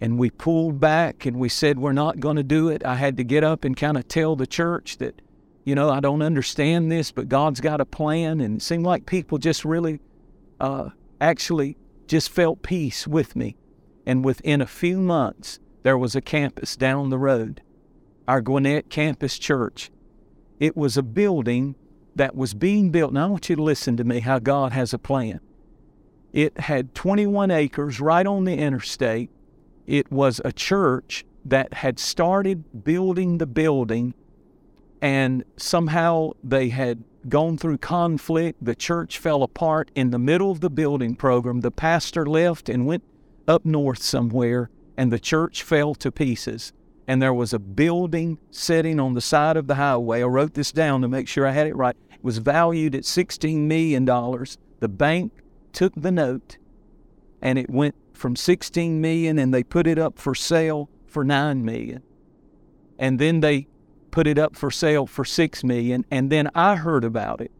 And 0.00 0.18
we 0.18 0.30
pulled 0.30 0.78
back 0.78 1.26
and 1.26 1.36
we 1.36 1.48
said, 1.48 1.78
we're 1.78 1.92
not 1.92 2.20
going 2.20 2.36
to 2.36 2.44
do 2.44 2.68
it. 2.68 2.84
I 2.84 2.94
had 2.94 3.16
to 3.16 3.24
get 3.24 3.42
up 3.42 3.64
and 3.64 3.76
kind 3.76 3.96
of 3.96 4.06
tell 4.06 4.36
the 4.36 4.46
church 4.46 4.98
that, 4.98 5.20
you 5.64 5.74
know, 5.74 5.90
I 5.90 5.98
don't 6.00 6.22
understand 6.22 6.90
this, 6.90 7.10
but 7.10 7.28
God's 7.28 7.60
got 7.60 7.80
a 7.80 7.84
plan. 7.84 8.40
And 8.40 8.58
it 8.58 8.62
seemed 8.62 8.86
like 8.86 9.04
people 9.04 9.38
just 9.38 9.64
really 9.64 10.00
uh, 10.60 10.90
actually 11.20 11.76
just 12.06 12.30
felt 12.30 12.62
peace 12.62 13.06
with 13.06 13.34
me. 13.34 13.56
And 14.08 14.24
within 14.24 14.62
a 14.62 14.66
few 14.66 15.00
months, 15.00 15.60
there 15.82 15.98
was 15.98 16.16
a 16.16 16.22
campus 16.22 16.76
down 16.76 17.10
the 17.10 17.18
road 17.18 17.60
our 18.26 18.40
Gwinnett 18.40 18.90
Campus 18.90 19.38
Church. 19.38 19.90
It 20.58 20.76
was 20.76 20.96
a 20.96 21.02
building 21.02 21.76
that 22.14 22.34
was 22.34 22.52
being 22.52 22.90
built. 22.90 23.10
And 23.10 23.18
I 23.18 23.26
want 23.26 23.48
you 23.48 23.56
to 23.56 23.62
listen 23.62 23.96
to 23.96 24.04
me 24.04 24.20
how 24.20 24.38
God 24.38 24.72
has 24.72 24.92
a 24.92 24.98
plan. 24.98 25.40
It 26.32 26.58
had 26.60 26.94
21 26.94 27.50
acres 27.50 28.00
right 28.00 28.26
on 28.26 28.44
the 28.44 28.54
interstate. 28.54 29.30
It 29.86 30.10
was 30.10 30.40
a 30.44 30.52
church 30.52 31.24
that 31.44 31.74
had 31.74 31.98
started 31.98 32.84
building 32.84 33.38
the 33.38 33.46
building, 33.46 34.12
and 35.00 35.44
somehow 35.56 36.32
they 36.44 36.68
had 36.68 37.04
gone 37.28 37.56
through 37.56 37.78
conflict. 37.78 38.62
The 38.62 38.74
church 38.74 39.18
fell 39.18 39.42
apart 39.42 39.90
in 39.94 40.10
the 40.10 40.18
middle 40.18 40.50
of 40.50 40.60
the 40.60 40.70
building 40.70 41.14
program. 41.14 41.60
The 41.60 41.70
pastor 41.70 42.26
left 42.26 42.68
and 42.68 42.86
went 42.86 43.04
up 43.48 43.64
north 43.64 44.02
somewhere, 44.02 44.70
and 44.96 45.10
the 45.10 45.18
church 45.18 45.62
fell 45.62 45.94
to 45.96 46.12
pieces. 46.12 46.72
And 47.06 47.22
there 47.22 47.32
was 47.32 47.54
a 47.54 47.58
building 47.58 48.38
sitting 48.50 49.00
on 49.00 49.14
the 49.14 49.22
side 49.22 49.56
of 49.56 49.66
the 49.66 49.76
highway. 49.76 50.20
I 50.20 50.26
wrote 50.26 50.54
this 50.54 50.70
down 50.70 51.00
to 51.00 51.08
make 51.08 51.26
sure 51.26 51.46
I 51.46 51.52
had 51.52 51.66
it 51.66 51.74
right. 51.74 51.96
It 52.10 52.22
was 52.22 52.38
valued 52.38 52.94
at 52.94 53.04
$16 53.04 53.60
million. 53.60 54.04
The 54.04 54.88
bank 54.88 55.32
took 55.72 55.94
the 55.96 56.12
note 56.12 56.58
and 57.40 57.58
it 57.58 57.70
went 57.70 57.94
from 58.12 58.36
16 58.36 59.00
million 59.00 59.38
and 59.38 59.54
they 59.54 59.62
put 59.62 59.86
it 59.86 59.98
up 59.98 60.18
for 60.18 60.34
sale 60.34 60.90
for 61.06 61.24
9 61.24 61.64
million. 61.64 62.02
And 62.98 63.18
then 63.18 63.40
they 63.40 63.68
put 64.10 64.26
it 64.26 64.38
up 64.38 64.54
for 64.54 64.70
sale 64.70 65.06
for 65.06 65.24
6 65.24 65.64
million 65.64 66.04
and 66.10 66.30
then 66.30 66.50
I 66.54 66.76
heard 66.76 67.04
about 67.04 67.40
it 67.40 67.52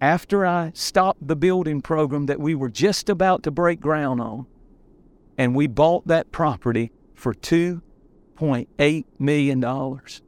after 0.00 0.46
I 0.46 0.70
stopped 0.74 1.26
the 1.26 1.36
building 1.36 1.82
program 1.82 2.26
that 2.26 2.40
we 2.40 2.54
were 2.54 2.68
just 2.68 3.08
about 3.08 3.42
to 3.42 3.50
break 3.50 3.80
ground 3.80 4.20
on 4.20 4.46
and 5.38 5.54
we 5.54 5.68
bought 5.68 6.06
that 6.08 6.32
property 6.32 6.90
for 7.14 7.32
2.8 7.32 9.04
million 9.18 9.60
dollars. 9.60 10.20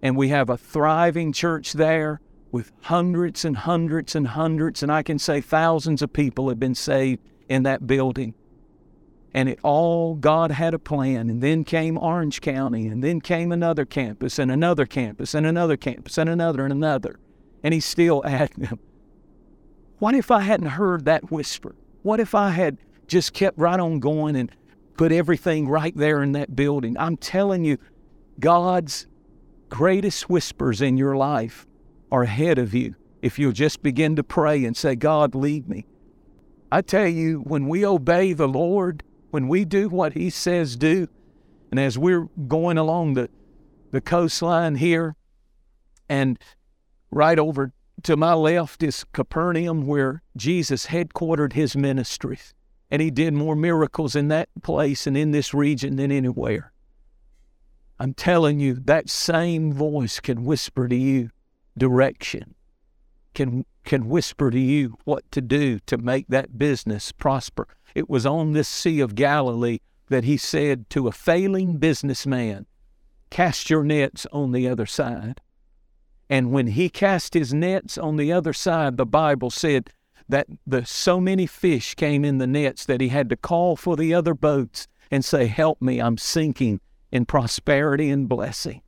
And 0.00 0.16
we 0.16 0.28
have 0.28 0.48
a 0.48 0.56
thriving 0.56 1.32
church 1.32 1.74
there 1.74 2.20
with 2.52 2.72
hundreds 2.82 3.44
and 3.44 3.56
hundreds 3.56 4.14
and 4.14 4.28
hundreds, 4.28 4.82
and 4.82 4.90
I 4.90 5.02
can 5.02 5.18
say 5.18 5.40
thousands 5.40 6.00
of 6.00 6.12
people 6.12 6.48
have 6.48 6.58
been 6.58 6.74
saved 6.74 7.20
in 7.48 7.64
that 7.64 7.86
building. 7.86 8.34
And 9.34 9.48
it 9.48 9.60
all, 9.62 10.14
God 10.14 10.50
had 10.50 10.74
a 10.74 10.78
plan. 10.78 11.30
And 11.30 11.40
then 11.40 11.62
came 11.62 11.98
Orange 11.98 12.40
County, 12.40 12.86
and 12.86 13.04
then 13.04 13.20
came 13.20 13.52
another 13.52 13.84
campus, 13.84 14.38
and 14.38 14.50
another 14.50 14.86
campus, 14.86 15.34
and 15.34 15.46
another 15.46 15.76
campus, 15.76 16.18
and 16.18 16.28
another, 16.28 16.64
and 16.64 16.72
another. 16.72 17.20
And 17.62 17.74
He's 17.74 17.84
still 17.84 18.22
adding 18.26 18.64
them. 18.64 18.80
What 19.98 20.14
if 20.14 20.30
I 20.30 20.40
hadn't 20.40 20.68
heard 20.68 21.04
that 21.04 21.30
whisper? 21.30 21.74
What 22.02 22.20
if 22.20 22.34
I 22.34 22.50
had 22.50 22.78
just 23.10 23.34
kept 23.34 23.58
right 23.58 23.78
on 23.78 23.98
going 23.98 24.36
and 24.36 24.50
put 24.96 25.12
everything 25.12 25.68
right 25.68 25.94
there 25.96 26.22
in 26.22 26.32
that 26.32 26.54
building? 26.56 26.96
I'm 26.98 27.16
telling 27.16 27.64
you, 27.64 27.76
God's 28.38 29.06
greatest 29.68 30.30
whispers 30.30 30.80
in 30.80 30.96
your 30.96 31.16
life 31.16 31.66
are 32.10 32.22
ahead 32.22 32.58
of 32.58 32.72
you 32.72 32.94
if 33.20 33.38
you'll 33.38 33.52
just 33.52 33.82
begin 33.82 34.16
to 34.16 34.22
pray 34.22 34.64
and 34.64 34.76
say, 34.76 34.94
God, 34.94 35.34
lead 35.34 35.68
me. 35.68 35.86
I 36.72 36.82
tell 36.82 37.08
you, 37.08 37.40
when 37.40 37.68
we 37.68 37.84
obey 37.84 38.32
the 38.32 38.48
Lord, 38.48 39.02
when 39.30 39.48
we 39.48 39.64
do 39.64 39.88
what 39.88 40.12
He 40.12 40.30
says 40.30 40.76
do, 40.76 41.08
and 41.70 41.78
as 41.78 41.98
we're 41.98 42.28
going 42.48 42.78
along 42.78 43.14
the, 43.14 43.28
the 43.90 44.00
coastline 44.00 44.76
here, 44.76 45.16
and 46.08 46.38
right 47.10 47.38
over 47.38 47.72
to 48.04 48.16
my 48.16 48.34
left 48.34 48.82
is 48.82 49.04
Capernaum, 49.12 49.86
where 49.86 50.22
Jesus 50.36 50.86
headquartered 50.86 51.52
His 51.52 51.76
ministries. 51.76 52.54
And 52.90 53.00
He 53.00 53.10
did 53.10 53.34
more 53.34 53.56
miracles 53.56 54.16
in 54.16 54.28
that 54.28 54.48
place 54.62 55.06
and 55.06 55.16
in 55.16 55.30
this 55.30 55.54
region 55.54 55.96
than 55.96 56.10
anywhere. 56.10 56.72
I'm 57.98 58.14
telling 58.14 58.60
you, 58.60 58.74
that 58.84 59.10
same 59.10 59.72
voice 59.72 60.20
can 60.20 60.44
whisper 60.44 60.88
to 60.88 60.96
you 60.96 61.30
direction, 61.76 62.54
can, 63.34 63.66
can 63.84 64.08
whisper 64.08 64.50
to 64.50 64.58
you 64.58 64.96
what 65.04 65.30
to 65.32 65.40
do 65.40 65.78
to 65.80 65.98
make 65.98 66.26
that 66.28 66.58
business 66.58 67.12
prosper. 67.12 67.68
It 67.94 68.08
was 68.08 68.24
on 68.24 68.52
this 68.52 68.68
Sea 68.68 69.00
of 69.00 69.14
Galilee 69.14 69.80
that 70.08 70.24
he 70.24 70.36
said 70.36 70.88
to 70.90 71.08
a 71.08 71.12
failing 71.12 71.76
businessman, 71.76 72.66
Cast 73.30 73.70
your 73.70 73.84
nets 73.84 74.26
on 74.32 74.52
the 74.52 74.66
other 74.66 74.86
side. 74.86 75.40
And 76.28 76.52
when 76.52 76.68
he 76.68 76.88
cast 76.88 77.34
his 77.34 77.52
nets 77.54 77.98
on 77.98 78.16
the 78.16 78.32
other 78.32 78.52
side, 78.52 78.96
the 78.96 79.06
Bible 79.06 79.50
said 79.50 79.90
that 80.30 80.46
the 80.66 80.84
so 80.84 81.20
many 81.20 81.46
fish 81.46 81.94
came 81.94 82.24
in 82.24 82.38
the 82.38 82.46
nets 82.46 82.86
that 82.86 83.00
he 83.00 83.08
had 83.08 83.28
to 83.30 83.36
call 83.36 83.76
for 83.76 83.96
the 83.96 84.14
other 84.14 84.34
boats 84.34 84.86
and 85.10 85.24
say, 85.24 85.46
Help 85.46 85.80
me, 85.82 86.00
I'm 86.00 86.18
sinking 86.18 86.80
in 87.12 87.26
prosperity 87.26 88.10
and 88.10 88.28
blessing. 88.28 88.82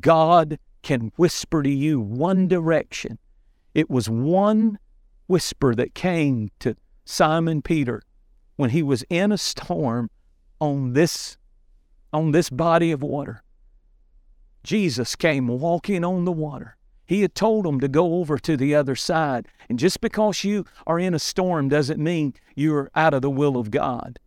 God 0.00 0.58
can 0.82 1.12
whisper 1.16 1.62
to 1.62 1.70
you 1.70 2.00
one 2.00 2.48
direction. 2.48 3.18
It 3.74 3.90
was 3.90 4.08
one 4.08 4.78
whisper 5.26 5.74
that 5.74 5.94
came 5.94 6.50
to 6.60 6.76
Simon 7.04 7.62
Peter 7.62 8.02
when 8.56 8.70
he 8.70 8.82
was 8.82 9.04
in 9.10 9.32
a 9.32 9.38
storm 9.38 10.10
on 10.60 10.94
this 10.94 11.36
on 12.12 12.32
this 12.32 12.48
body 12.48 12.90
of 12.90 13.02
water. 13.02 13.42
Jesus 14.62 15.14
came 15.14 15.46
walking 15.46 16.04
on 16.04 16.24
the 16.24 16.32
water. 16.32 16.77
He 17.08 17.22
had 17.22 17.34
told 17.34 17.66
him 17.66 17.80
to 17.80 17.88
go 17.88 18.20
over 18.20 18.38
to 18.38 18.56
the 18.56 18.76
other 18.76 18.94
side. 18.94 19.48
And 19.68 19.76
just 19.76 20.00
because 20.00 20.44
you 20.44 20.64
are 20.86 21.00
in 21.00 21.14
a 21.14 21.18
storm 21.18 21.68
doesn't 21.68 21.98
mean 21.98 22.34
you're 22.54 22.90
out 22.94 23.14
of 23.14 23.22
the 23.22 23.30
will 23.30 23.56
of 23.56 23.72
God. 23.72 24.20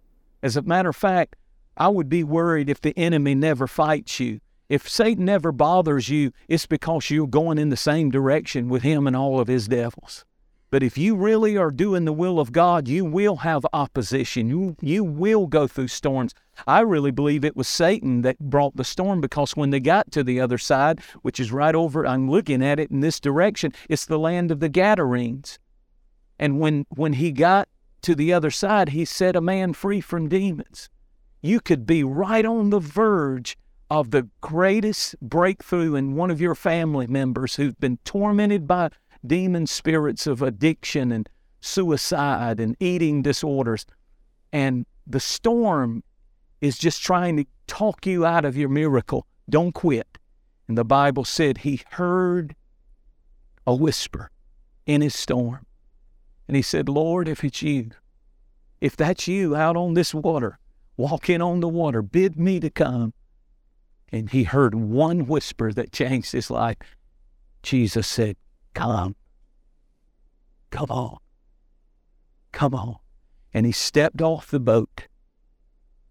As 0.43 0.57
a 0.57 0.61
matter 0.61 0.89
of 0.89 0.95
fact, 0.97 1.37
I 1.77 1.87
would 1.87 2.09
be 2.09 2.25
worried 2.25 2.69
if 2.69 2.81
the 2.81 2.97
enemy 2.97 3.35
never 3.35 3.67
fights 3.67 4.19
you 4.19 4.41
if 4.71 4.87
Satan 4.87 5.25
never 5.25 5.51
bothers 5.51 6.07
you, 6.07 6.31
it's 6.47 6.65
because 6.65 7.09
you're 7.09 7.27
going 7.27 7.57
in 7.57 7.67
the 7.67 7.75
same 7.75 8.09
direction 8.09 8.69
with 8.69 8.83
him 8.83 9.05
and 9.05 9.17
all 9.17 9.37
of 9.37 9.49
his 9.49 9.67
devils. 9.67 10.23
But 10.71 10.83
if 10.83 10.97
you 10.97 11.15
really 11.17 11.57
are 11.57 11.69
doing 11.69 12.05
the 12.05 12.13
will 12.13 12.39
of 12.39 12.53
God, 12.53 12.87
you 12.87 13.03
will 13.03 13.35
have 13.37 13.65
opposition. 13.73 14.49
You, 14.49 14.77
you 14.81 15.03
will 15.03 15.45
go 15.45 15.67
through 15.67 15.89
storms. 15.89 16.33
I 16.65 16.79
really 16.79 17.11
believe 17.11 17.43
it 17.43 17.57
was 17.57 17.67
Satan 17.67 18.21
that 18.21 18.39
brought 18.39 18.77
the 18.77 18.85
storm 18.85 19.19
because 19.19 19.51
when 19.51 19.71
they 19.71 19.81
got 19.81 20.11
to 20.13 20.23
the 20.23 20.39
other 20.39 20.57
side, 20.57 21.01
which 21.23 21.41
is 21.41 21.51
right 21.51 21.75
over, 21.75 22.07
I'm 22.07 22.31
looking 22.31 22.63
at 22.63 22.79
it 22.79 22.89
in 22.89 23.01
this 23.01 23.19
direction, 23.19 23.73
it's 23.89 24.05
the 24.05 24.17
land 24.17 24.49
of 24.49 24.61
the 24.61 24.69
Gadarenes. 24.69 25.59
And 26.39 26.57
when, 26.57 26.85
when 26.95 27.13
he 27.13 27.33
got 27.33 27.67
to 28.03 28.15
the 28.15 28.31
other 28.31 28.49
side, 28.49 28.89
he 28.89 29.03
set 29.03 29.35
a 29.35 29.41
man 29.41 29.73
free 29.73 29.99
from 29.99 30.29
demons. 30.29 30.89
You 31.41 31.59
could 31.59 31.85
be 31.85 32.01
right 32.03 32.45
on 32.45 32.69
the 32.69 32.79
verge 32.79 33.57
of 33.89 34.11
the 34.11 34.29
greatest 34.39 35.15
breakthrough 35.21 35.95
in 35.95 36.15
one 36.15 36.31
of 36.31 36.39
your 36.39 36.55
family 36.55 37.07
members 37.07 37.55
who've 37.55 37.79
been 37.81 37.99
tormented 38.05 38.65
by 38.67 38.89
demon 39.25 39.67
spirits 39.67 40.27
of 40.27 40.41
addiction 40.41 41.11
and 41.11 41.29
suicide 41.61 42.59
and 42.59 42.75
eating 42.79 43.21
disorders. 43.21 43.85
And 44.51 44.85
the 45.07 45.19
storm 45.19 46.03
is 46.59 46.77
just 46.77 47.01
trying 47.01 47.37
to 47.37 47.45
talk 47.67 48.05
you 48.05 48.25
out 48.25 48.45
of 48.45 48.57
your 48.57 48.69
miracle. 48.69 49.25
Don't 49.49 49.73
quit. 49.73 50.17
And 50.67 50.77
the 50.77 50.85
Bible 50.85 51.25
said 51.25 51.59
he 51.59 51.81
heard 51.91 52.55
a 53.67 53.75
whisper 53.75 54.31
in 54.85 55.01
his 55.01 55.15
storm. 55.15 55.65
And 56.47 56.55
he 56.55 56.61
said, 56.61 56.89
Lord, 56.89 57.27
if 57.27 57.43
it's 57.43 57.61
you, 57.61 57.91
if 58.79 58.95
that's 58.97 59.27
you 59.27 59.55
out 59.55 59.77
on 59.77 59.93
this 59.93 60.13
water, 60.13 60.57
walking 60.97 61.41
on 61.41 61.59
the 61.59 61.69
water, 61.69 62.01
bid 62.01 62.37
me 62.37 62.59
to 62.59 62.69
come 62.69 63.13
and 64.11 64.29
he 64.29 64.43
heard 64.43 64.75
one 64.75 65.25
whisper 65.27 65.71
that 65.71 65.91
changed 65.91 66.33
his 66.33 66.51
life. 66.51 66.97
Jesus 67.63 68.07
said, 68.07 68.35
Come. 68.73 68.89
on. 68.91 69.15
Come 70.69 70.89
on. 70.89 71.17
Come 72.51 72.73
on. 72.73 72.97
And 73.53 73.65
he 73.65 73.71
stepped 73.71 74.21
off 74.21 74.49
the 74.49 74.59
boat 74.59 75.07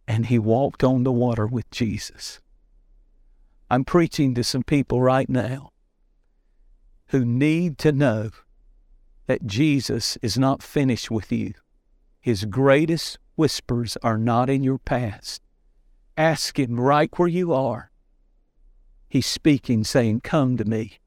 and 0.06 0.26
he 0.26 0.38
walked 0.38 0.84
on 0.84 1.04
the 1.04 1.12
water 1.12 1.46
with 1.46 1.70
Jesus. 1.70 2.40
I'm 3.70 3.84
preaching 3.84 4.34
to 4.34 4.44
some 4.44 4.62
people 4.62 5.00
right 5.00 5.28
now 5.28 5.70
who 7.08 7.24
need 7.24 7.78
to 7.78 7.92
know 7.92 8.30
that 9.26 9.46
Jesus 9.46 10.18
is 10.22 10.36
not 10.36 10.62
finished 10.62 11.10
with 11.10 11.30
you. 11.30 11.54
His 12.20 12.44
greatest 12.44 13.18
whispers 13.36 13.96
are 14.02 14.18
not 14.18 14.50
in 14.50 14.62
your 14.62 14.78
past. 14.78 15.40
Ask 16.16 16.58
Him 16.58 16.78
right 16.78 17.10
where 17.16 17.28
you 17.28 17.52
are 17.54 17.90
He's 19.10 19.26
speaking, 19.26 19.82
saying, 19.82 20.20
Come 20.20 20.56
to 20.56 20.64
me. 20.64 20.99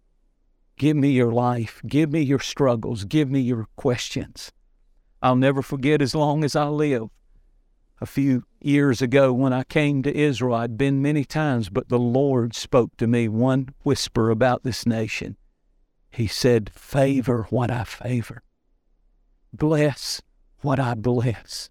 Give 0.78 0.98
me 0.98 1.12
your 1.12 1.32
life. 1.32 1.82
Give 1.86 2.12
me 2.12 2.22
your 2.22 2.40
struggles. 2.40 3.06
Give 3.06 3.30
me 3.30 3.40
your 3.40 3.68
questions. 3.76 4.52
I'll 5.22 5.36
never 5.36 5.62
forget 5.62 6.02
as 6.02 6.16
long 6.16 6.44
as 6.44 6.56
I 6.56 6.68
live. 6.68 7.10
A 8.02 8.06
few 8.06 8.44
years 8.60 9.02
ago, 9.02 9.32
when 9.32 9.54
I 9.54 9.64
came 9.64 10.04
to 10.04 10.14
Israel, 10.14 10.56
I'd 10.56 10.78
been 10.78 11.02
many 11.02 11.24
times, 11.24 11.70
but 11.70 11.88
the 11.88 12.00
Lord 12.00 12.54
spoke 12.54 12.98
to 12.98 13.08
me 13.08 13.30
one 13.30 13.70
whisper 13.84 14.30
about 14.30 14.64
this 14.64 14.86
nation. 14.86 15.38
He 16.12 16.28
said, 16.28 16.72
Favor 16.76 17.48
what 17.50 17.72
I 17.72 17.86
favor, 17.86 18.44
bless 19.54 20.22
what 20.60 20.80
I 20.80 20.96
bless, 20.96 21.70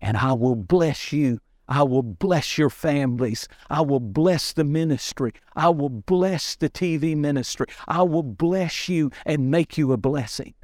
and 0.00 0.16
I 0.16 0.34
will 0.34 0.54
bless 0.54 1.12
you 1.12 1.40
I 1.70 1.84
will 1.84 2.02
bless 2.02 2.58
your 2.58 2.68
families. 2.68 3.46
I 3.70 3.80
will 3.82 4.00
bless 4.00 4.52
the 4.52 4.64
ministry. 4.64 5.32
I 5.54 5.68
will 5.68 5.88
bless 5.88 6.56
the 6.56 6.68
TV 6.68 7.16
ministry. 7.16 7.66
I 7.86 8.02
will 8.02 8.24
bless 8.24 8.88
you 8.88 9.12
and 9.24 9.52
make 9.52 9.78
you 9.78 9.92
a 9.92 9.96
blessing. 9.96 10.54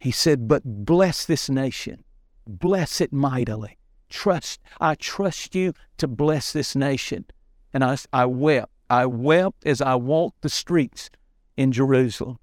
He 0.00 0.10
said, 0.10 0.48
But 0.48 0.84
bless 0.84 1.24
this 1.24 1.48
nation. 1.48 2.02
Bless 2.44 3.00
it 3.00 3.12
mightily. 3.12 3.78
Trust, 4.08 4.60
I 4.80 4.96
trust 4.96 5.54
you 5.54 5.74
to 5.98 6.08
bless 6.08 6.52
this 6.52 6.74
nation. 6.74 7.24
And 7.72 7.84
I, 7.84 7.96
I 8.12 8.26
wept. 8.26 8.72
I 8.90 9.06
wept 9.06 9.64
as 9.64 9.80
I 9.80 9.94
walked 9.94 10.42
the 10.42 10.48
streets 10.48 11.08
in 11.56 11.70
Jerusalem. 11.70 12.38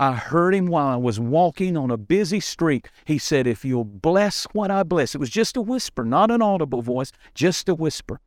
I 0.00 0.14
heard 0.14 0.54
him 0.54 0.64
while 0.64 0.86
I 0.86 0.96
was 0.96 1.20
walking 1.20 1.76
on 1.76 1.90
a 1.90 1.98
busy 1.98 2.40
street. 2.40 2.88
He 3.04 3.18
said, 3.18 3.46
If 3.46 3.66
you'll 3.66 3.84
bless 3.84 4.44
what 4.52 4.70
I 4.70 4.82
bless, 4.82 5.14
it 5.14 5.18
was 5.18 5.28
just 5.28 5.58
a 5.58 5.60
whisper, 5.60 6.06
not 6.06 6.30
an 6.30 6.40
audible 6.40 6.80
voice, 6.80 7.12
just 7.34 7.68
a 7.68 7.74
whisper. 7.74 8.18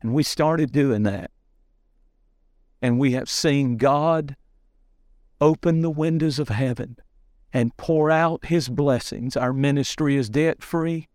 And 0.00 0.14
we 0.14 0.22
started 0.22 0.72
doing 0.72 1.02
that. 1.02 1.30
And 2.80 2.98
we 2.98 3.12
have 3.12 3.28
seen 3.28 3.76
God 3.76 4.34
open 5.42 5.82
the 5.82 5.90
windows 5.90 6.38
of 6.38 6.48
heaven 6.48 6.96
and 7.52 7.76
pour 7.76 8.10
out 8.10 8.46
his 8.46 8.70
blessings. 8.70 9.36
Our 9.36 9.52
ministry 9.52 10.16
is 10.16 10.30
debt 10.30 10.62
free. 10.62 11.06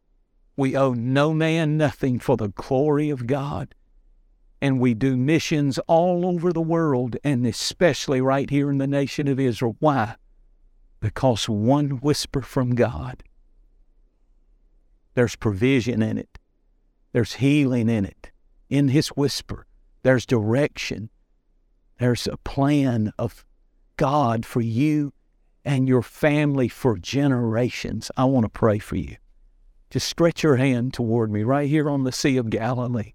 We 0.55 0.77
owe 0.77 0.93
no 0.93 1.33
man 1.33 1.77
nothing 1.77 2.19
for 2.19 2.37
the 2.37 2.49
glory 2.49 3.09
of 3.09 3.25
God 3.25 3.73
and 4.65 4.79
we 4.79 4.95
do 4.95 5.15
missions 5.15 5.77
all 5.85 6.25
over 6.25 6.51
the 6.51 6.59
world 6.59 7.15
and 7.23 7.45
especially 7.45 8.19
right 8.19 8.49
here 8.49 8.71
in 8.71 8.79
the 8.79 8.87
nation 8.87 9.27
of 9.27 9.39
Israel. 9.39 9.75
Why? 9.77 10.15
Because 10.99 11.47
one 11.47 11.99
whisper 12.01 12.41
from 12.41 12.73
God. 12.73 13.21
There's 15.13 15.35
provision 15.35 16.01
in 16.01 16.17
it. 16.17 16.39
There's 17.11 17.33
healing 17.33 17.89
in 17.89 18.05
it. 18.05 18.31
In 18.67 18.87
his 18.87 19.09
whisper, 19.09 19.67
there's 20.01 20.25
direction. 20.25 21.11
There's 21.99 22.25
a 22.25 22.37
plan 22.37 23.13
of 23.19 23.45
God 23.97 24.47
for 24.47 24.61
you 24.61 25.13
and 25.63 25.87
your 25.87 26.01
family 26.01 26.69
for 26.69 26.97
generations. 26.97 28.09
I 28.17 28.25
want 28.25 28.45
to 28.45 28.49
pray 28.49 28.79
for 28.79 28.95
you. 28.95 29.17
Just 29.91 30.09
stretch 30.09 30.41
your 30.41 30.55
hand 30.55 30.91
toward 30.91 31.29
me 31.29 31.43
right 31.43 31.69
here 31.69 31.87
on 31.87 32.03
the 32.03 32.11
Sea 32.11 32.37
of 32.37 32.49
Galilee. 32.49 33.13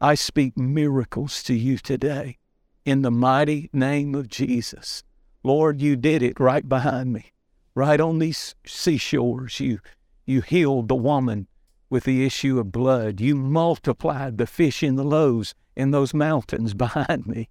I 0.00 0.14
speak 0.14 0.56
miracles 0.56 1.42
to 1.42 1.54
you 1.54 1.76
today 1.76 2.38
in 2.84 3.02
the 3.02 3.10
mighty 3.10 3.68
name 3.72 4.14
of 4.14 4.28
Jesus. 4.28 5.02
Lord, 5.42 5.82
you 5.82 5.96
did 5.96 6.22
it 6.22 6.38
right 6.38 6.68
behind 6.68 7.12
me, 7.12 7.32
right 7.74 8.00
on 8.00 8.20
these 8.20 8.54
seashores. 8.64 9.58
You, 9.58 9.80
you 10.24 10.40
healed 10.40 10.86
the 10.86 10.94
woman 10.94 11.48
with 11.90 12.04
the 12.04 12.24
issue 12.24 12.60
of 12.60 12.70
blood. 12.70 13.20
You 13.20 13.34
multiplied 13.34 14.38
the 14.38 14.46
fish 14.46 14.84
in 14.84 14.94
the 14.94 15.02
loaves 15.02 15.56
in 15.74 15.90
those 15.90 16.14
mountains 16.14 16.74
behind 16.74 17.26
me. 17.26 17.48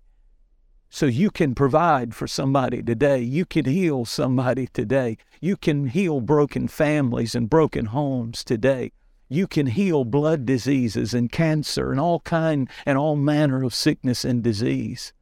So 0.89 1.05
you 1.05 1.29
can 1.31 1.53
provide 1.53 2.15
for 2.15 2.27
somebody 2.27 2.81
today. 2.81 3.19
You 3.19 3.43
can 3.43 3.65
heal 3.65 4.05
somebody 4.05 4.67
today. 4.67 5.17
You 5.41 5.57
can 5.57 5.87
heal 5.87 6.21
broken 6.21 6.69
families 6.69 7.35
and 7.35 7.49
broken 7.49 7.87
homes 7.87 8.45
today 8.45 8.93
you 9.29 9.47
can 9.47 9.67
heal 9.67 10.05
blood 10.05 10.45
diseases 10.45 11.13
and 11.13 11.31
cancer 11.31 11.91
and 11.91 11.99
all 11.99 12.19
kind 12.21 12.69
and 12.85 12.97
all 12.97 13.15
manner 13.15 13.63
of 13.63 13.73
sickness 13.73 14.23
and 14.23 14.41
disease. 14.43 15.13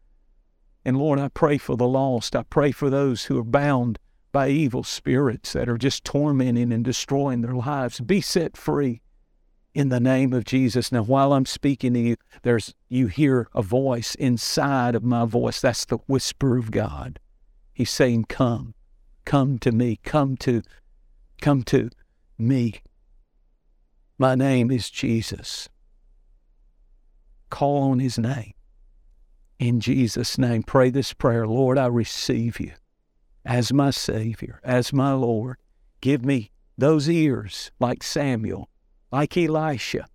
And 0.84 0.98
Lord, 0.98 1.20
I 1.20 1.30
pray 1.30 1.58
for 1.58 1.76
the 1.76 1.88
lost. 1.88 2.36
I 2.36 2.44
pray 2.44 2.72
for 2.72 2.90
those 2.90 3.26
who 3.26 3.40
are 3.40 3.44
bound 3.44 3.98
by 4.32 4.50
evil 4.50 4.84
spirits 4.84 5.54
that 5.54 5.70
are 5.70 5.78
just 5.78 6.04
tormenting 6.04 6.72
and 6.72 6.84
destroying 6.84 7.42
their 7.42 7.56
lives. 7.56 8.00
Be 8.00 8.22
set 8.22 8.56
free 8.56 9.02
in 9.74 9.90
the 9.90 10.00
name 10.00 10.34
of 10.34 10.46
Jesus. 10.46 10.92
Now, 10.92 11.04
while 11.04 11.34
I'm 11.34 11.46
speaking 11.46 11.94
to 11.94 12.00
you, 12.00 12.16
there's 12.44 12.76
you 12.88 13.08
hear 13.08 13.48
a 13.54 13.62
voice 13.62 14.14
inside 14.16 14.94
of 14.94 15.04
my 15.04 15.26
voice. 15.26 15.62
That's 15.62 15.86
the 15.86 15.98
whisper 16.08 16.58
of 16.58 16.70
God. 16.70 17.20
He's 17.74 17.90
saying, 17.90 18.26
Come, 18.26 18.74
come 19.26 19.58
to 19.60 19.72
me, 19.72 20.00
come 20.04 20.38
to, 20.38 20.62
come 21.42 21.64
to 21.64 21.90
me. 22.38 22.82
My 24.18 24.34
name 24.34 24.72
is 24.72 24.90
Jesus. 24.90 25.68
Call 27.50 27.92
on 27.92 28.00
his 28.00 28.18
name. 28.18 28.54
In 29.60 29.82
Jesus' 29.82 30.38
name, 30.38 30.64
pray 30.64 30.90
this 30.90 31.12
prayer 31.12 31.46
Lord, 31.46 31.78
I 31.78 31.88
receive 31.88 32.60
you 32.60 32.72
as 33.44 33.74
my 33.74 33.92
Savior, 33.92 34.62
as 34.64 34.94
my 34.94 35.12
Lord. 35.12 35.58
Give 36.00 36.24
me 36.24 36.52
those 36.78 37.10
ears 37.10 37.72
like 37.80 38.04
Samuel, 38.04 38.70
like 39.12 39.36
Elisha, 39.36 40.08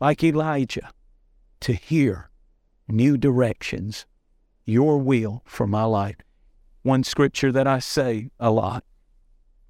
like 0.00 0.22
Elijah, 0.22 0.90
to 1.60 1.72
hear 1.72 2.30
new 2.86 3.16
directions, 3.16 4.06
your 4.64 4.98
will 4.98 5.42
for 5.44 5.66
my 5.66 5.84
life. 5.84 6.16
One 6.82 7.02
scripture 7.02 7.50
that 7.50 7.66
I 7.66 7.80
say 7.80 8.30
a 8.38 8.50
lot 8.50 8.84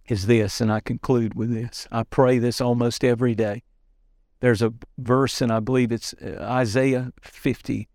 is 0.09 0.27
this, 0.27 0.61
and 0.61 0.73
I 0.73 0.81
conclude 0.81 1.35
with 1.35 1.53
this. 1.53 1.89
I 1.91 2.03
pray 2.03 2.39
this 2.39 2.61
almost 2.61 3.05
every 3.05 3.35
day. 3.35 3.63
There's 4.41 4.63
a 4.63 4.75
verse, 4.99 5.41
and 5.41 5.51
I 5.51 5.61
believe 5.61 5.91
it's 5.91 6.15
uh, 6.15 6.39
Isaiah 6.41 7.13
50, 7.23 7.89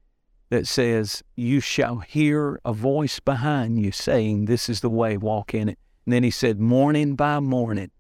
that 0.50 0.66
says, 0.68 1.24
You 1.36 1.60
shall 1.60 2.00
hear 2.00 2.60
a 2.66 2.74
voice 2.74 3.20
behind 3.20 3.80
you 3.80 3.92
saying, 3.92 4.46
This 4.46 4.68
is 4.68 4.82
the 4.82 4.90
way, 4.90 5.18
walk 5.18 5.54
in 5.54 5.70
it. 5.70 5.78
And 6.06 6.14
then 6.14 6.24
he 6.24 6.32
said, 6.32 6.60
Morning 6.60 7.16
by 7.16 7.40
morning, 7.40 7.92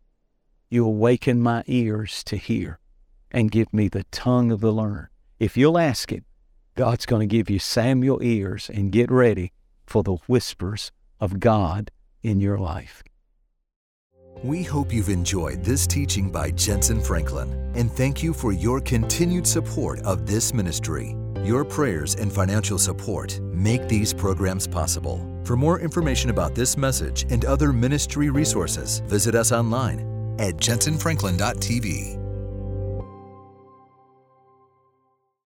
you 0.69 0.85
awaken 0.85 1.41
my 1.41 1.63
ears 1.67 2.23
to 2.25 2.37
hear 2.37 2.79
and 3.31 3.51
give 3.51 3.71
me 3.71 3.87
the 3.87 4.05
tongue 4.05 4.51
of 4.51 4.61
the 4.61 4.71
learned. 4.71 5.07
If 5.37 5.55
you'll 5.55 5.77
ask 5.77 6.11
it, 6.11 6.23
God's 6.75 7.05
going 7.05 7.27
to 7.27 7.35
give 7.35 7.49
you 7.49 7.59
Samuel 7.59 8.23
ears 8.23 8.69
and 8.73 8.91
get 8.91 9.11
ready 9.11 9.51
for 9.85 10.01
the 10.01 10.15
whispers 10.27 10.91
of 11.19 11.39
God 11.39 11.91
in 12.23 12.39
your 12.39 12.57
life. 12.57 13.03
We 14.43 14.63
hope 14.63 14.93
you've 14.93 15.09
enjoyed 15.09 15.63
this 15.63 15.85
teaching 15.85 16.29
by 16.29 16.51
Jentezen 16.51 17.05
Franklin 17.05 17.59
and 17.75 17.91
thank 17.91 18.23
you 18.23 18.33
for 18.33 18.51
your 18.51 18.81
continued 18.81 19.45
support 19.45 19.99
of 20.01 20.25
this 20.25 20.53
ministry. 20.53 21.15
Your 21.43 21.63
prayers 21.63 22.15
and 22.15 22.31
financial 22.31 22.77
support 22.77 23.39
make 23.41 23.87
these 23.87 24.13
programs 24.13 24.67
possible. 24.67 25.25
For 25.43 25.55
more 25.55 25.79
information 25.79 26.29
about 26.29 26.55
this 26.55 26.77
message 26.77 27.25
and 27.29 27.45
other 27.45 27.71
ministry 27.71 28.29
resources, 28.29 28.99
visit 29.01 29.35
us 29.35 29.51
online 29.51 29.99
at 30.39 30.55
jentezenfranklin.tv. 30.57 32.28